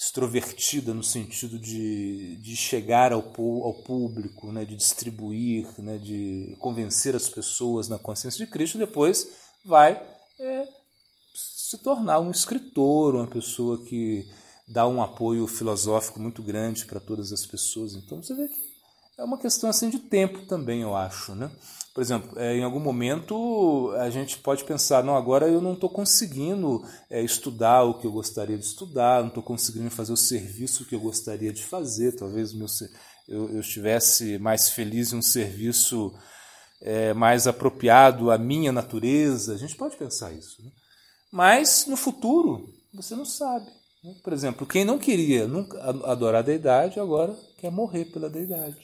extrovertida 0.00 0.94
no 0.94 1.02
sentido 1.02 1.58
de, 1.58 2.36
de 2.36 2.56
chegar 2.56 3.12
ao, 3.12 3.22
ao 3.36 3.74
público, 3.82 4.50
né, 4.50 4.64
de 4.64 4.74
distribuir, 4.74 5.66
né, 5.78 5.98
de 5.98 6.56
convencer 6.58 7.14
as 7.14 7.28
pessoas 7.28 7.86
na 7.86 7.98
consciência 7.98 8.42
de 8.42 8.50
Cristo, 8.50 8.78
depois 8.78 9.28
vai 9.64 10.00
é, 10.38 10.68
se 11.34 11.78
tornar 11.78 12.20
um 12.20 12.30
escritor, 12.30 13.14
uma 13.14 13.26
pessoa 13.26 13.84
que 13.84 14.28
dá 14.66 14.86
um 14.86 15.02
apoio 15.02 15.46
filosófico 15.46 16.20
muito 16.20 16.42
grande 16.42 16.86
para 16.86 17.00
todas 17.00 17.32
as 17.32 17.44
pessoas. 17.44 17.94
Então 17.94 18.22
você 18.22 18.34
vê 18.34 18.48
que 18.48 18.70
é 19.18 19.24
uma 19.24 19.38
questão 19.38 19.68
assim 19.68 19.90
de 19.90 19.98
tempo 19.98 20.46
também, 20.46 20.80
eu 20.80 20.96
acho, 20.96 21.34
né? 21.34 21.50
Por 21.92 22.00
exemplo, 22.00 22.38
é, 22.38 22.56
em 22.56 22.62
algum 22.62 22.78
momento 22.78 23.92
a 23.98 24.08
gente 24.08 24.38
pode 24.38 24.64
pensar, 24.64 25.02
não, 25.02 25.16
agora 25.16 25.48
eu 25.48 25.60
não 25.60 25.74
estou 25.74 25.90
conseguindo 25.90 26.84
é, 27.10 27.20
estudar 27.20 27.82
o 27.82 27.94
que 27.94 28.06
eu 28.06 28.12
gostaria 28.12 28.56
de 28.56 28.64
estudar, 28.64 29.20
não 29.20 29.28
estou 29.28 29.42
conseguindo 29.42 29.90
fazer 29.90 30.12
o 30.12 30.16
serviço 30.16 30.86
que 30.86 30.94
eu 30.94 31.00
gostaria 31.00 31.52
de 31.52 31.62
fazer, 31.62 32.16
talvez 32.16 32.52
meu, 32.52 32.66
eu, 33.28 33.50
eu 33.50 33.60
estivesse 33.60 34.38
mais 34.38 34.70
feliz 34.70 35.12
em 35.12 35.16
um 35.16 35.22
serviço 35.22 36.14
é, 36.80 37.12
mais 37.12 37.46
apropriado 37.46 38.30
à 38.30 38.38
minha 38.38 38.72
natureza. 38.72 39.54
A 39.54 39.58
gente 39.58 39.76
pode 39.76 39.96
pensar 39.96 40.32
isso. 40.32 40.62
Né? 40.62 40.70
Mas 41.30 41.86
no 41.86 41.96
futuro, 41.96 42.72
você 42.92 43.14
não 43.14 43.24
sabe. 43.24 43.66
Né? 44.02 44.14
Por 44.22 44.32
exemplo, 44.32 44.66
quem 44.66 44.84
não 44.84 44.98
queria 44.98 45.46
nunca 45.46 45.78
adorar 46.04 46.40
a 46.40 46.46
deidade, 46.46 46.98
agora 46.98 47.36
quer 47.58 47.70
morrer 47.70 48.06
pela 48.06 48.30
deidade. 48.30 48.76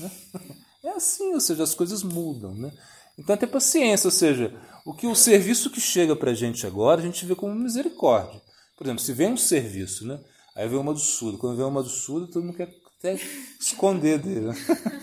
Né? 0.00 0.10
É 0.84 0.88
assim, 0.88 1.32
ou 1.32 1.40
seja, 1.40 1.62
as 1.62 1.76
coisas 1.76 2.02
mudam. 2.02 2.52
Né? 2.56 2.72
Então, 3.16 3.36
ter 3.36 3.46
paciência, 3.46 4.08
ou 4.08 4.10
seja, 4.10 4.52
o 4.84 4.92
que 4.92 5.06
o 5.06 5.14
serviço 5.14 5.70
que 5.70 5.80
chega 5.80 6.16
para 6.16 6.32
a 6.32 6.34
gente 6.34 6.66
agora, 6.66 7.00
a 7.00 7.04
gente 7.04 7.24
vê 7.24 7.36
como 7.36 7.54
misericórdia. 7.54 8.42
Por 8.76 8.84
exemplo, 8.84 9.00
se 9.00 9.12
vem 9.12 9.32
um 9.32 9.36
serviço, 9.36 10.04
né? 10.04 10.18
aí 10.56 10.66
vem 10.68 10.80
uma 10.80 10.92
do 10.92 10.98
sul. 10.98 11.38
Quando 11.38 11.56
vem 11.56 11.64
uma 11.64 11.84
do 11.84 11.88
sul, 11.88 12.26
todo 12.26 12.44
mundo 12.44 12.56
quer 12.56 12.81
até 13.02 13.18
esconder 13.60 14.18
dele. 14.18 14.48
Né? 14.48 14.54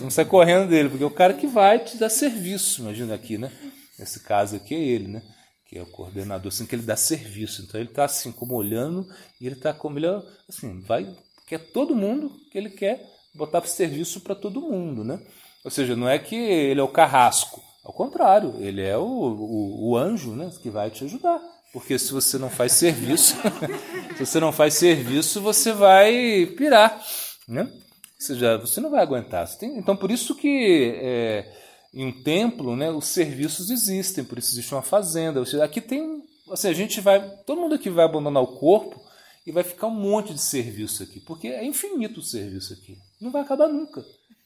Não 0.00 0.10
sai 0.10 0.24
correndo 0.24 0.68
dele, 0.68 0.88
porque 0.88 1.02
é 1.02 1.06
o 1.06 1.10
cara 1.10 1.34
que 1.34 1.46
vai 1.46 1.80
te 1.80 1.96
dar 1.96 2.08
serviço, 2.08 2.82
imagina 2.82 3.14
aqui, 3.14 3.36
né? 3.36 3.50
Nesse 3.98 4.20
caso 4.20 4.56
aqui 4.56 4.74
é 4.74 4.78
ele, 4.78 5.08
né? 5.08 5.22
Que 5.66 5.78
é 5.78 5.82
o 5.82 5.86
coordenador, 5.86 6.48
assim, 6.48 6.66
que 6.66 6.74
ele 6.74 6.82
dá 6.82 6.96
serviço. 6.96 7.62
Então 7.62 7.80
ele 7.80 7.90
está 7.90 8.04
assim, 8.04 8.30
como 8.30 8.54
olhando, 8.54 9.06
e 9.40 9.46
ele 9.46 9.56
está 9.56 9.74
como 9.74 9.98
ele, 9.98 10.06
assim, 10.48 10.80
vai, 10.80 11.08
quer 11.46 11.58
todo 11.58 11.94
mundo 11.94 12.32
que 12.50 12.56
ele 12.56 12.70
quer 12.70 13.04
botar 13.34 13.60
para 13.60 13.70
serviço 13.70 14.20
para 14.20 14.34
todo 14.34 14.60
mundo, 14.60 15.04
né? 15.04 15.20
Ou 15.64 15.70
seja, 15.70 15.94
não 15.96 16.08
é 16.08 16.18
que 16.18 16.36
ele 16.36 16.80
é 16.80 16.82
o 16.82 16.88
carrasco, 16.88 17.62
ao 17.84 17.92
contrário, 17.92 18.54
ele 18.60 18.80
é 18.80 18.96
o, 18.96 19.02
o, 19.02 19.90
o 19.90 19.96
anjo, 19.96 20.32
né? 20.32 20.50
Que 20.62 20.70
vai 20.70 20.90
te 20.90 21.04
ajudar. 21.04 21.40
Porque 21.72 21.98
se 21.98 22.12
você 22.12 22.38
não 22.38 22.50
faz 22.50 22.72
serviço, 22.72 23.34
se 24.16 24.26
você 24.26 24.38
não 24.38 24.52
faz 24.52 24.74
serviço, 24.74 25.40
você 25.40 25.72
vai 25.72 26.46
pirar. 26.56 27.02
Né? 27.48 27.62
Ou 27.62 28.26
seja, 28.26 28.56
você 28.58 28.80
não 28.80 28.90
vai 28.90 29.02
aguentar. 29.02 29.48
Tem, 29.56 29.76
então, 29.76 29.96
por 29.96 30.10
isso 30.10 30.34
que 30.34 30.94
é, 30.96 31.52
em 31.92 32.06
um 32.06 32.22
templo 32.22 32.74
né, 32.76 32.90
os 32.90 33.06
serviços 33.06 33.70
existem, 33.70 34.24
por 34.24 34.38
isso 34.38 34.54
existe 34.54 34.72
uma 34.72 34.82
fazenda. 34.82 35.44
Seja, 35.44 35.64
aqui 35.64 35.80
tem. 35.80 36.22
Assim, 36.50 36.68
a 36.68 36.72
gente 36.72 37.00
vai. 37.00 37.20
Todo 37.46 37.60
mundo 37.60 37.74
aqui 37.74 37.90
vai 37.90 38.04
abandonar 38.04 38.42
o 38.42 38.58
corpo 38.58 39.02
e 39.46 39.52
vai 39.52 39.62
ficar 39.62 39.88
um 39.88 39.94
monte 39.94 40.32
de 40.32 40.40
serviço 40.40 41.02
aqui. 41.02 41.20
Porque 41.20 41.48
é 41.48 41.64
infinito 41.64 42.20
o 42.20 42.22
serviço 42.22 42.72
aqui. 42.72 42.96
Não 43.20 43.30
vai 43.30 43.42
acabar 43.42 43.68
nunca. 43.68 44.04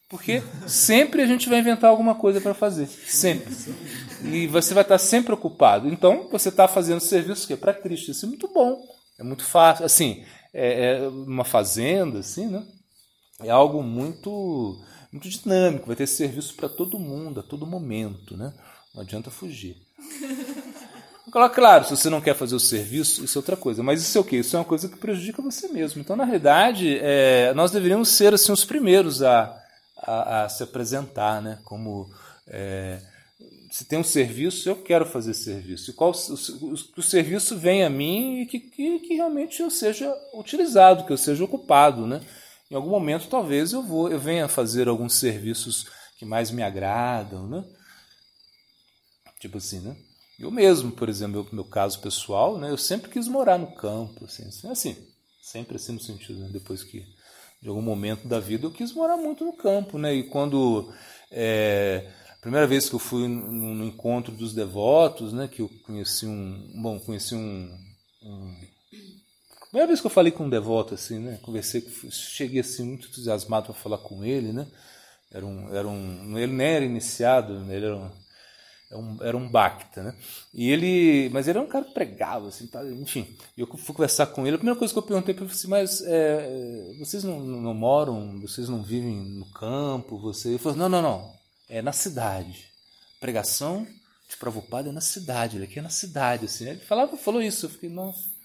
Porque 0.08 0.42
sempre 0.66 1.22
a 1.22 1.26
gente 1.26 1.48
vai 1.48 1.60
inventar 1.60 1.90
alguma 1.90 2.14
coisa 2.14 2.40
para 2.40 2.54
fazer. 2.54 2.86
Sempre. 2.86 3.54
E 4.24 4.46
você 4.46 4.74
vai 4.74 4.82
estar 4.82 4.98
sempre 4.98 5.32
ocupado. 5.32 5.88
Então, 5.88 6.28
você 6.30 6.48
está 6.48 6.66
fazendo 6.66 7.00
serviço 7.00 7.46
que 7.46 7.52
é 7.52 7.56
para 7.56 7.74
Cristo. 7.74 8.10
Isso 8.10 8.24
é 8.24 8.28
muito 8.28 8.48
bom. 8.48 8.82
É 9.18 9.22
muito 9.22 9.44
fácil. 9.44 9.84
Assim, 9.84 10.24
é, 10.52 10.94
é 10.96 11.08
uma 11.08 11.44
fazenda, 11.44 12.20
assim, 12.20 12.46
né? 12.46 12.64
É 13.40 13.50
algo 13.50 13.82
muito, 13.82 14.80
muito 15.12 15.28
dinâmico, 15.28 15.86
vai 15.86 15.96
ter 15.96 16.06
serviço 16.06 16.54
para 16.54 16.68
todo 16.68 16.98
mundo, 16.98 17.40
a 17.40 17.42
todo 17.42 17.66
momento, 17.66 18.36
né? 18.36 18.52
Não 18.94 19.02
adianta 19.02 19.30
fugir. 19.30 19.76
Claro, 21.54 21.84
se 21.84 21.90
você 21.90 22.08
não 22.08 22.20
quer 22.20 22.34
fazer 22.34 22.54
o 22.54 22.60
serviço, 22.60 23.24
isso 23.24 23.36
é 23.36 23.40
outra 23.40 23.56
coisa. 23.56 23.82
Mas 23.82 24.00
isso 24.00 24.16
é 24.16 24.20
o 24.20 24.24
quê? 24.24 24.36
Isso 24.36 24.56
é 24.56 24.60
uma 24.60 24.64
coisa 24.64 24.88
que 24.88 24.96
prejudica 24.96 25.42
você 25.42 25.68
mesmo. 25.68 26.00
Então, 26.00 26.16
na 26.16 26.24
realidade, 26.24 26.98
é, 27.02 27.52
nós 27.52 27.72
deveríamos 27.72 28.08
ser 28.10 28.32
assim 28.32 28.52
os 28.52 28.64
primeiros 28.64 29.22
a, 29.22 29.54
a, 29.98 30.44
a 30.44 30.48
se 30.48 30.62
apresentar, 30.62 31.42
né? 31.42 31.58
Como 31.64 32.08
é, 32.46 33.02
se 33.70 33.84
tem 33.84 33.98
um 33.98 34.04
serviço, 34.04 34.68
eu 34.68 34.76
quero 34.76 35.04
fazer 35.04 35.34
serviço. 35.34 35.90
E 35.90 35.94
qual 35.94 36.12
o, 36.12 36.64
o, 36.64 36.74
o 36.96 37.02
serviço 37.02 37.58
vem 37.58 37.84
a 37.84 37.90
mim 37.90 38.40
e 38.40 38.46
que, 38.46 38.60
que, 38.60 39.00
que 39.00 39.14
realmente 39.14 39.60
eu 39.60 39.70
seja 39.70 40.10
utilizado, 40.32 41.04
que 41.04 41.12
eu 41.12 41.18
seja 41.18 41.44
ocupado, 41.44 42.06
né? 42.06 42.22
Em 42.70 42.74
algum 42.74 42.90
momento 42.90 43.28
talvez 43.28 43.72
eu 43.72 43.82
vou 43.82 44.10
eu 44.10 44.18
venha 44.18 44.48
fazer 44.48 44.88
alguns 44.88 45.14
serviços 45.14 45.86
que 46.18 46.24
mais 46.24 46.50
me 46.50 46.62
agradam, 46.62 47.46
né? 47.48 47.64
Tipo 49.40 49.58
assim, 49.58 49.80
né? 49.80 49.96
Eu 50.38 50.50
mesmo, 50.50 50.92
por 50.92 51.08
exemplo, 51.08 51.44
meu, 51.44 51.48
meu 51.52 51.64
caso 51.64 52.00
pessoal, 52.00 52.58
né, 52.58 52.70
eu 52.70 52.76
sempre 52.76 53.10
quis 53.10 53.26
morar 53.26 53.58
no 53.58 53.74
campo, 53.74 54.24
assim, 54.24 54.46
assim, 54.46 54.68
assim 54.68 55.16
sempre 55.46 55.76
assim 55.76 55.92
no 55.92 56.00
sentido, 56.00 56.40
né, 56.40 56.48
depois 56.52 56.82
que 56.82 57.06
de 57.62 57.68
algum 57.68 57.80
momento 57.80 58.26
da 58.26 58.40
vida 58.40 58.66
eu 58.66 58.70
quis 58.72 58.92
morar 58.92 59.16
muito 59.16 59.44
no 59.44 59.52
campo, 59.52 59.96
né, 59.96 60.12
e 60.12 60.24
quando 60.24 60.92
é, 61.30 62.10
a 62.32 62.40
primeira 62.40 62.66
vez 62.66 62.88
que 62.88 62.96
eu 62.96 62.98
fui 62.98 63.28
no, 63.28 63.74
no, 63.74 63.84
encontro 63.84 64.34
dos 64.34 64.52
devotos, 64.52 65.32
né, 65.32 65.46
que 65.46 65.62
eu 65.62 65.70
conheci 65.84 66.26
um, 66.26 66.82
bom, 66.82 66.98
conheci 66.98 67.36
um, 67.36 67.78
um 68.22 68.56
primeira 69.76 69.88
vez 69.88 70.00
que 70.00 70.06
eu 70.06 70.10
falei 70.10 70.32
com 70.32 70.44
um 70.44 70.50
devoto 70.50 70.94
assim, 70.94 71.18
né, 71.18 71.38
conversei, 71.42 71.86
cheguei 72.10 72.60
assim 72.60 72.82
muito 72.82 73.08
entusiasmado 73.08 73.66
para 73.66 73.74
falar 73.74 73.98
com 73.98 74.24
ele, 74.24 74.50
né, 74.50 74.66
era 75.30 75.44
um, 75.44 75.74
era 75.74 75.86
um, 75.86 76.38
ele 76.38 76.52
nem 76.52 76.66
era 76.66 76.84
iniciado, 76.84 77.52
ele 77.70 77.84
era 77.84 77.96
um 77.96 78.10
era 78.88 78.94
é 78.94 78.96
um, 78.96 79.18
era 79.20 79.36
um 79.36 79.48
Bacta, 79.48 80.02
né? 80.02 80.14
E 80.54 80.70
ele, 80.70 81.28
mas 81.30 81.48
ele 81.48 81.58
era 81.58 81.66
um 81.66 81.68
cara 81.68 81.84
que 81.84 81.92
pregava, 81.92 82.48
assim, 82.48 82.68
tá, 82.68 82.84
enfim. 82.84 83.26
Eu 83.58 83.66
fui 83.66 83.94
conversar 83.94 84.26
com 84.28 84.46
ele, 84.46 84.54
a 84.54 84.58
primeira 84.58 84.78
coisa 84.78 84.94
que 84.94 84.98
eu 84.98 85.02
perguntei 85.02 85.34
para 85.34 85.44
ele 85.44 85.52
assim, 85.52 85.66
mas 85.66 86.00
é, 86.02 86.94
vocês 87.00 87.24
não, 87.24 87.40
não, 87.40 87.74
moram, 87.74 88.40
vocês 88.40 88.68
não 88.68 88.84
vivem 88.84 89.16
no 89.16 89.46
campo, 89.46 90.20
você? 90.20 90.50
Ele 90.50 90.58
falou, 90.58 90.78
não, 90.78 90.88
não, 90.88 91.02
não, 91.02 91.34
é 91.68 91.82
na 91.82 91.92
cidade. 91.92 92.70
Pregação 93.18 93.84
de 94.28 94.36
Prabhupada 94.36 94.88
é 94.88 94.92
na 94.92 95.00
cidade, 95.00 95.56
ele 95.56 95.64
aqui 95.64 95.80
é 95.80 95.82
na 95.82 95.90
cidade, 95.90 96.44
assim. 96.44 96.68
Ele 96.68 96.78
falava, 96.78 97.16
falou 97.16 97.42
isso, 97.42 97.66
eu 97.66 97.70
fiquei, 97.70 97.90
nossa. 97.90 98.35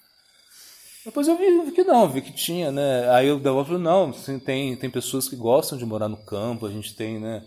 Depois 1.04 1.26
eu 1.26 1.36
vi, 1.36 1.64
vi 1.64 1.72
que 1.72 1.84
não, 1.84 2.08
vi 2.08 2.22
que 2.22 2.32
tinha, 2.32 2.70
né? 2.70 3.08
Aí 3.10 3.30
o 3.30 3.38
Delva 3.38 3.64
falou, 3.64 3.80
não, 3.80 4.10
assim, 4.10 4.38
tem, 4.38 4.76
tem 4.76 4.88
pessoas 4.88 5.28
que 5.28 5.34
gostam 5.34 5.76
de 5.76 5.84
morar 5.84 6.08
no 6.08 6.16
campo, 6.16 6.66
a 6.66 6.70
gente 6.70 6.94
tem, 6.94 7.18
né? 7.18 7.42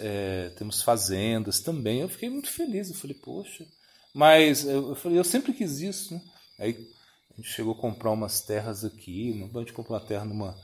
é, 0.00 0.50
temos 0.56 0.82
fazendas 0.82 1.60
também. 1.60 2.00
Eu 2.00 2.08
fiquei 2.08 2.30
muito 2.30 2.50
feliz. 2.50 2.88
Eu 2.88 2.94
falei, 2.94 3.16
poxa. 3.16 3.66
Mas 4.14 4.64
eu, 4.64 4.90
eu 4.90 4.94
falei, 4.94 5.18
eu 5.18 5.24
sempre 5.24 5.52
quis 5.52 5.80
isso. 5.80 6.14
Né? 6.14 6.20
Aí 6.60 6.88
a 7.32 7.36
gente 7.36 7.50
chegou 7.50 7.74
a 7.74 7.80
comprar 7.80 8.10
umas 8.10 8.40
terras 8.40 8.84
aqui. 8.84 9.48
A 9.54 9.58
gente 9.58 9.72
comprou 9.72 9.98
uma 9.98 10.06
terra 10.06 10.24
numa, 10.24 10.56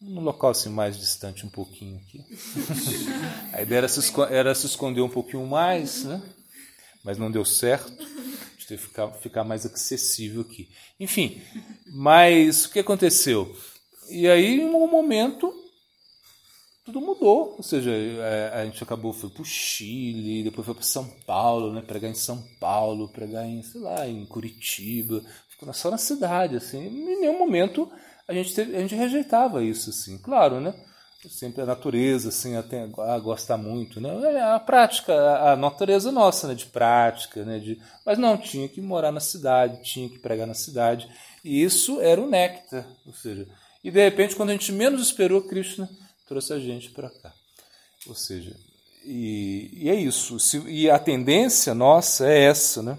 num 0.00 0.22
local 0.22 0.50
assim 0.50 0.70
mais 0.70 0.98
distante 0.98 1.44
um 1.44 1.50
pouquinho 1.50 1.98
aqui. 1.98 2.24
a 3.52 3.62
ideia 3.62 3.78
era 3.78 3.88
se, 3.88 4.20
era 4.30 4.54
se 4.54 4.66
esconder 4.66 5.02
um 5.02 5.10
pouquinho 5.10 5.46
mais, 5.46 6.04
né? 6.04 6.22
mas 7.04 7.18
não 7.18 7.30
deu 7.30 7.44
certo. 7.44 8.06
Ficar, 8.78 9.12
ficar 9.14 9.44
mais 9.44 9.64
acessível 9.66 10.42
aqui. 10.42 10.68
Enfim, 10.98 11.40
mas 11.86 12.64
o 12.64 12.72
que 12.72 12.78
aconteceu? 12.78 13.54
E 14.08 14.28
aí, 14.28 14.60
em 14.60 14.64
um 14.64 14.90
momento, 14.90 15.54
tudo 16.84 17.00
mudou. 17.00 17.54
Ou 17.56 17.62
seja, 17.62 17.90
é, 17.90 18.50
a 18.54 18.64
gente 18.64 18.82
acabou, 18.82 19.12
foi 19.12 19.30
para 19.30 19.42
o 19.42 19.44
Chile, 19.44 20.44
depois 20.44 20.64
foi 20.64 20.74
para 20.74 20.84
São 20.84 21.08
Paulo, 21.26 21.72
né? 21.72 21.82
Pregar 21.82 22.10
em 22.10 22.14
São 22.14 22.42
Paulo, 22.58 23.08
pregar 23.08 23.46
em, 23.46 23.62
sei 23.62 23.80
lá, 23.80 24.06
em 24.08 24.26
Curitiba. 24.26 25.22
Ficou 25.48 25.72
só 25.72 25.90
na 25.90 25.98
cidade, 25.98 26.56
assim. 26.56 26.86
Em 26.86 27.20
nenhum 27.20 27.38
momento 27.38 27.90
a 28.26 28.32
gente, 28.32 28.54
teve, 28.54 28.76
a 28.76 28.80
gente 28.80 28.94
rejeitava 28.94 29.62
isso, 29.64 29.90
assim. 29.90 30.16
Claro, 30.18 30.60
né? 30.60 30.74
Sempre 31.28 31.62
a 31.62 31.66
natureza, 31.66 32.30
assim, 32.30 32.56
até 32.56 32.88
a 32.98 33.18
gosta 33.18 33.56
muito, 33.56 34.00
né? 34.00 34.08
É 34.34 34.42
a 34.42 34.58
prática, 34.58 35.12
a 35.52 35.54
natureza 35.54 36.10
nossa, 36.10 36.48
né? 36.48 36.54
De 36.54 36.66
prática, 36.66 37.44
né? 37.44 37.58
De, 37.58 37.78
mas 38.06 38.16
não, 38.16 38.38
tinha 38.38 38.68
que 38.68 38.80
morar 38.80 39.12
na 39.12 39.20
cidade, 39.20 39.82
tinha 39.82 40.08
que 40.08 40.18
pregar 40.18 40.46
na 40.46 40.54
cidade. 40.54 41.08
E 41.44 41.62
isso 41.62 42.00
era 42.00 42.20
o 42.20 42.28
néctar, 42.28 42.86
ou 43.06 43.12
seja... 43.12 43.46
E 43.82 43.90
de 43.90 44.02
repente, 44.02 44.36
quando 44.36 44.50
a 44.50 44.52
gente 44.52 44.72
menos 44.72 45.00
esperou, 45.00 45.42
Krishna 45.42 45.88
trouxe 46.28 46.52
a 46.52 46.58
gente 46.58 46.90
para 46.90 47.08
cá. 47.08 47.32
Ou 48.06 48.14
seja, 48.14 48.54
e, 49.04 49.70
e 49.72 49.88
é 49.88 49.94
isso. 49.94 50.36
E 50.68 50.90
a 50.90 50.98
tendência 50.98 51.74
nossa 51.74 52.26
é 52.28 52.44
essa, 52.44 52.82
né? 52.82 52.98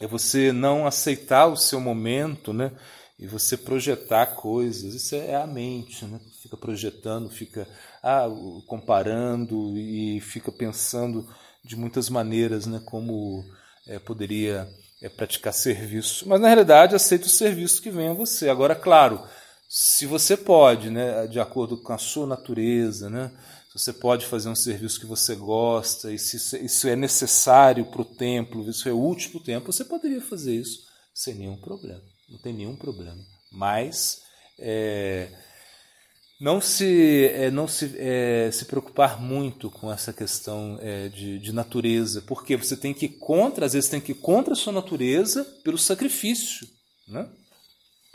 É 0.00 0.06
você 0.06 0.52
não 0.52 0.86
aceitar 0.86 1.46
o 1.46 1.56
seu 1.56 1.80
momento, 1.80 2.52
né? 2.52 2.72
E 3.18 3.26
você 3.26 3.56
projetar 3.56 4.26
coisas. 4.26 4.94
Isso 4.94 5.14
é, 5.14 5.30
é 5.30 5.36
a 5.36 5.46
mente, 5.46 6.04
né? 6.04 6.20
Fica 6.46 6.56
projetando, 6.56 7.28
fica 7.28 7.68
ah, 8.02 8.26
comparando 8.66 9.76
e 9.76 10.20
fica 10.20 10.50
pensando 10.50 11.28
de 11.64 11.76
muitas 11.76 12.08
maneiras, 12.08 12.66
né? 12.66 12.80
Como 12.84 13.44
é, 13.86 13.98
poderia 13.98 14.68
é, 15.02 15.08
praticar 15.08 15.52
serviço. 15.52 16.28
Mas 16.28 16.40
na 16.40 16.48
realidade 16.48 16.94
aceita 16.94 17.26
o 17.26 17.30
serviço 17.30 17.82
que 17.82 17.90
vem 17.90 18.08
a 18.08 18.14
você. 18.14 18.48
Agora, 18.48 18.74
claro 18.74 19.22
se 19.68 20.06
você 20.06 20.36
pode, 20.36 20.90
né, 20.90 21.26
de 21.26 21.40
acordo 21.40 21.76
com 21.76 21.92
a 21.92 21.98
sua 21.98 22.26
natureza, 22.26 23.10
né, 23.10 23.32
se 23.68 23.78
você 23.78 23.92
pode 23.92 24.24
fazer 24.26 24.48
um 24.48 24.54
serviço 24.54 25.00
que 25.00 25.06
você 25.06 25.34
gosta 25.34 26.12
e 26.12 26.18
se 26.18 26.36
isso 26.64 26.88
é 26.88 26.96
necessário 26.96 27.84
para 27.86 28.02
o 28.02 28.04
templo, 28.04 28.68
isso 28.68 28.88
é 28.88 28.92
útil 28.92 29.32
para 29.32 29.40
o 29.40 29.44
templo, 29.44 29.72
você 29.72 29.84
poderia 29.84 30.20
fazer 30.20 30.54
isso 30.54 30.86
sem 31.14 31.34
nenhum 31.34 31.56
problema. 31.56 32.02
Não 32.28 32.38
tem 32.38 32.52
nenhum 32.52 32.76
problema. 32.76 33.18
Mas 33.50 34.22
é, 34.58 35.28
não 36.40 36.60
se 36.60 37.28
é, 37.28 37.50
não 37.50 37.66
se, 37.66 37.94
é, 37.98 38.50
se 38.52 38.64
preocupar 38.66 39.20
muito 39.20 39.70
com 39.70 39.92
essa 39.92 40.12
questão 40.12 40.78
é, 40.80 41.08
de, 41.08 41.38
de 41.38 41.52
natureza, 41.52 42.22
porque 42.22 42.56
você 42.56 42.76
tem 42.76 42.92
que 42.92 43.06
ir 43.06 43.18
contra, 43.18 43.66
às 43.66 43.72
vezes 43.72 43.90
tem 43.90 44.00
que 44.00 44.12
ir 44.12 44.16
contra 44.16 44.52
a 44.52 44.56
sua 44.56 44.72
natureza 44.72 45.44
pelo 45.64 45.78
sacrifício, 45.78 46.68
né? 47.08 47.28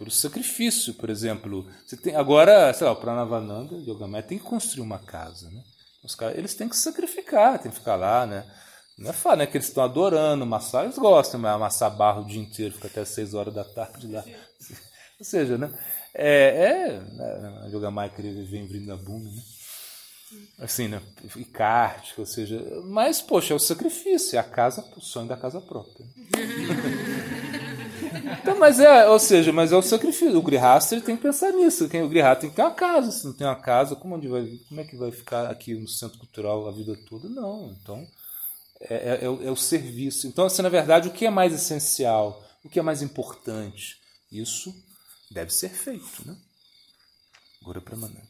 por 0.02 0.12
sacrifício, 0.12 0.96
por 0.96 1.12
exemplo. 1.12 1.70
Você 1.86 1.96
tem, 1.96 2.16
agora, 2.16 2.74
sei 2.74 2.88
lá, 2.88 2.94
o 2.94 2.96
Pranavananda, 2.96 3.76
o 3.76 3.82
Yogamaya, 3.88 4.24
tem 4.24 4.40
que 4.40 4.44
construir 4.44 4.82
uma 4.82 4.98
casa. 4.98 5.48
Né? 5.52 5.62
Os 6.04 6.16
caras, 6.16 6.40
eles 6.40 6.56
têm 6.56 6.68
que 6.68 6.76
sacrificar, 6.76 7.60
tem 7.60 7.72
que 7.72 7.78
ficar 7.78 7.98
lá, 7.98 8.26
né? 8.26 8.44
Não 8.98 9.12
é 9.12 9.14
fácil, 9.14 9.38
né? 9.38 9.46
Que 9.46 9.58
eles 9.58 9.68
estão 9.68 9.84
adorando 9.84 10.44
amassar, 10.44 10.86
eles 10.86 10.98
gostam, 10.98 11.40
mas 11.40 11.54
amassar 11.54 11.96
barro 11.96 12.24
o 12.24 12.28
dia 12.28 12.42
inteiro, 12.42 12.74
fica 12.74 12.88
até 12.88 13.06
6 13.06 13.36
horas 13.36 13.54
da 13.54 13.64
tarde 13.64 14.08
lá. 14.08 14.26
Ou 15.22 15.26
seja, 15.26 15.56
né? 15.56 15.72
É, 16.13 17.00
é 17.19 17.63
a 17.63 17.67
Yogamaya 17.67 18.10
queria 18.10 18.34
viver 18.34 18.58
em 18.58 18.67
Vrindabuna, 18.67 19.30
né? 19.30 19.41
Assim, 20.60 20.88
né? 20.88 21.02
E 21.36 21.43
kart, 21.43 22.17
ou 22.17 22.26
seja, 22.26 22.62
mas, 22.86 23.21
poxa, 23.21 23.54
é 23.54 23.56
o 23.56 23.60
sacrifício, 23.60 24.38
é 24.38 24.39
a 24.39 24.43
casa, 24.43 24.86
o 24.95 25.02
sonho 25.02 25.28
da 25.28 25.38
casa 25.38 25.60
própria. 25.60 26.06
Então, 28.41 28.58
mas 28.58 28.80
é, 28.80 29.08
ou 29.08 29.19
seja, 29.19 29.52
mas 29.52 29.71
é 29.71 29.76
o 29.76 29.82
sacrifício. 29.82 30.38
O 30.38 30.41
Grihasta 30.41 30.95
ele 30.95 31.02
tem 31.02 31.15
que 31.15 31.21
pensar 31.21 31.52
nisso. 31.52 31.86
O 31.86 32.10
Grihasta 32.10 32.41
tem 32.41 32.50
que 32.50 32.56
ter 32.56 32.62
uma 32.62 32.71
casa. 32.71 33.12
Se 33.12 33.26
não 33.26 33.34
tem 33.34 33.45
uma 33.45 33.56
casa, 33.56 33.95
como, 33.95 34.15
onde 34.15 34.28
vai, 34.28 34.45
como 34.67 34.82
é 34.82 34.84
que 34.84 34.95
vai 34.95 35.12
ficar 35.12 35.50
aqui 35.50 35.74
no 35.76 35.88
centro 35.88 36.17
cultural 36.17 36.67
a 36.67 36.71
vida 36.71 36.97
toda? 37.10 37.30
Não. 37.30 37.76
Então, 37.82 38.06
é, 38.82 38.95
é, 38.95 39.19
é, 39.26 39.30
o, 39.30 39.47
é 39.47 39.52
o 39.52 39.56
serviço. 39.56 40.28
Então, 40.28 40.45
assim, 40.45 40.62
na 40.62 40.69
verdade, 40.69 41.08
o 41.08 41.12
que 41.12 41.26
é 41.26 41.30
mais 41.30 41.54
essencial? 41.54 42.43
O 42.63 42.69
que 42.69 42.80
é 42.80 42.82
mais 42.82 43.02
importante? 43.02 43.97
Isso 44.32 44.74
deve 45.32 45.52
ser 45.52 45.70
feito, 45.70 46.28
né? 46.28 46.38
Agora 47.62 47.82
para 47.82 47.96
mandar. 47.96 48.24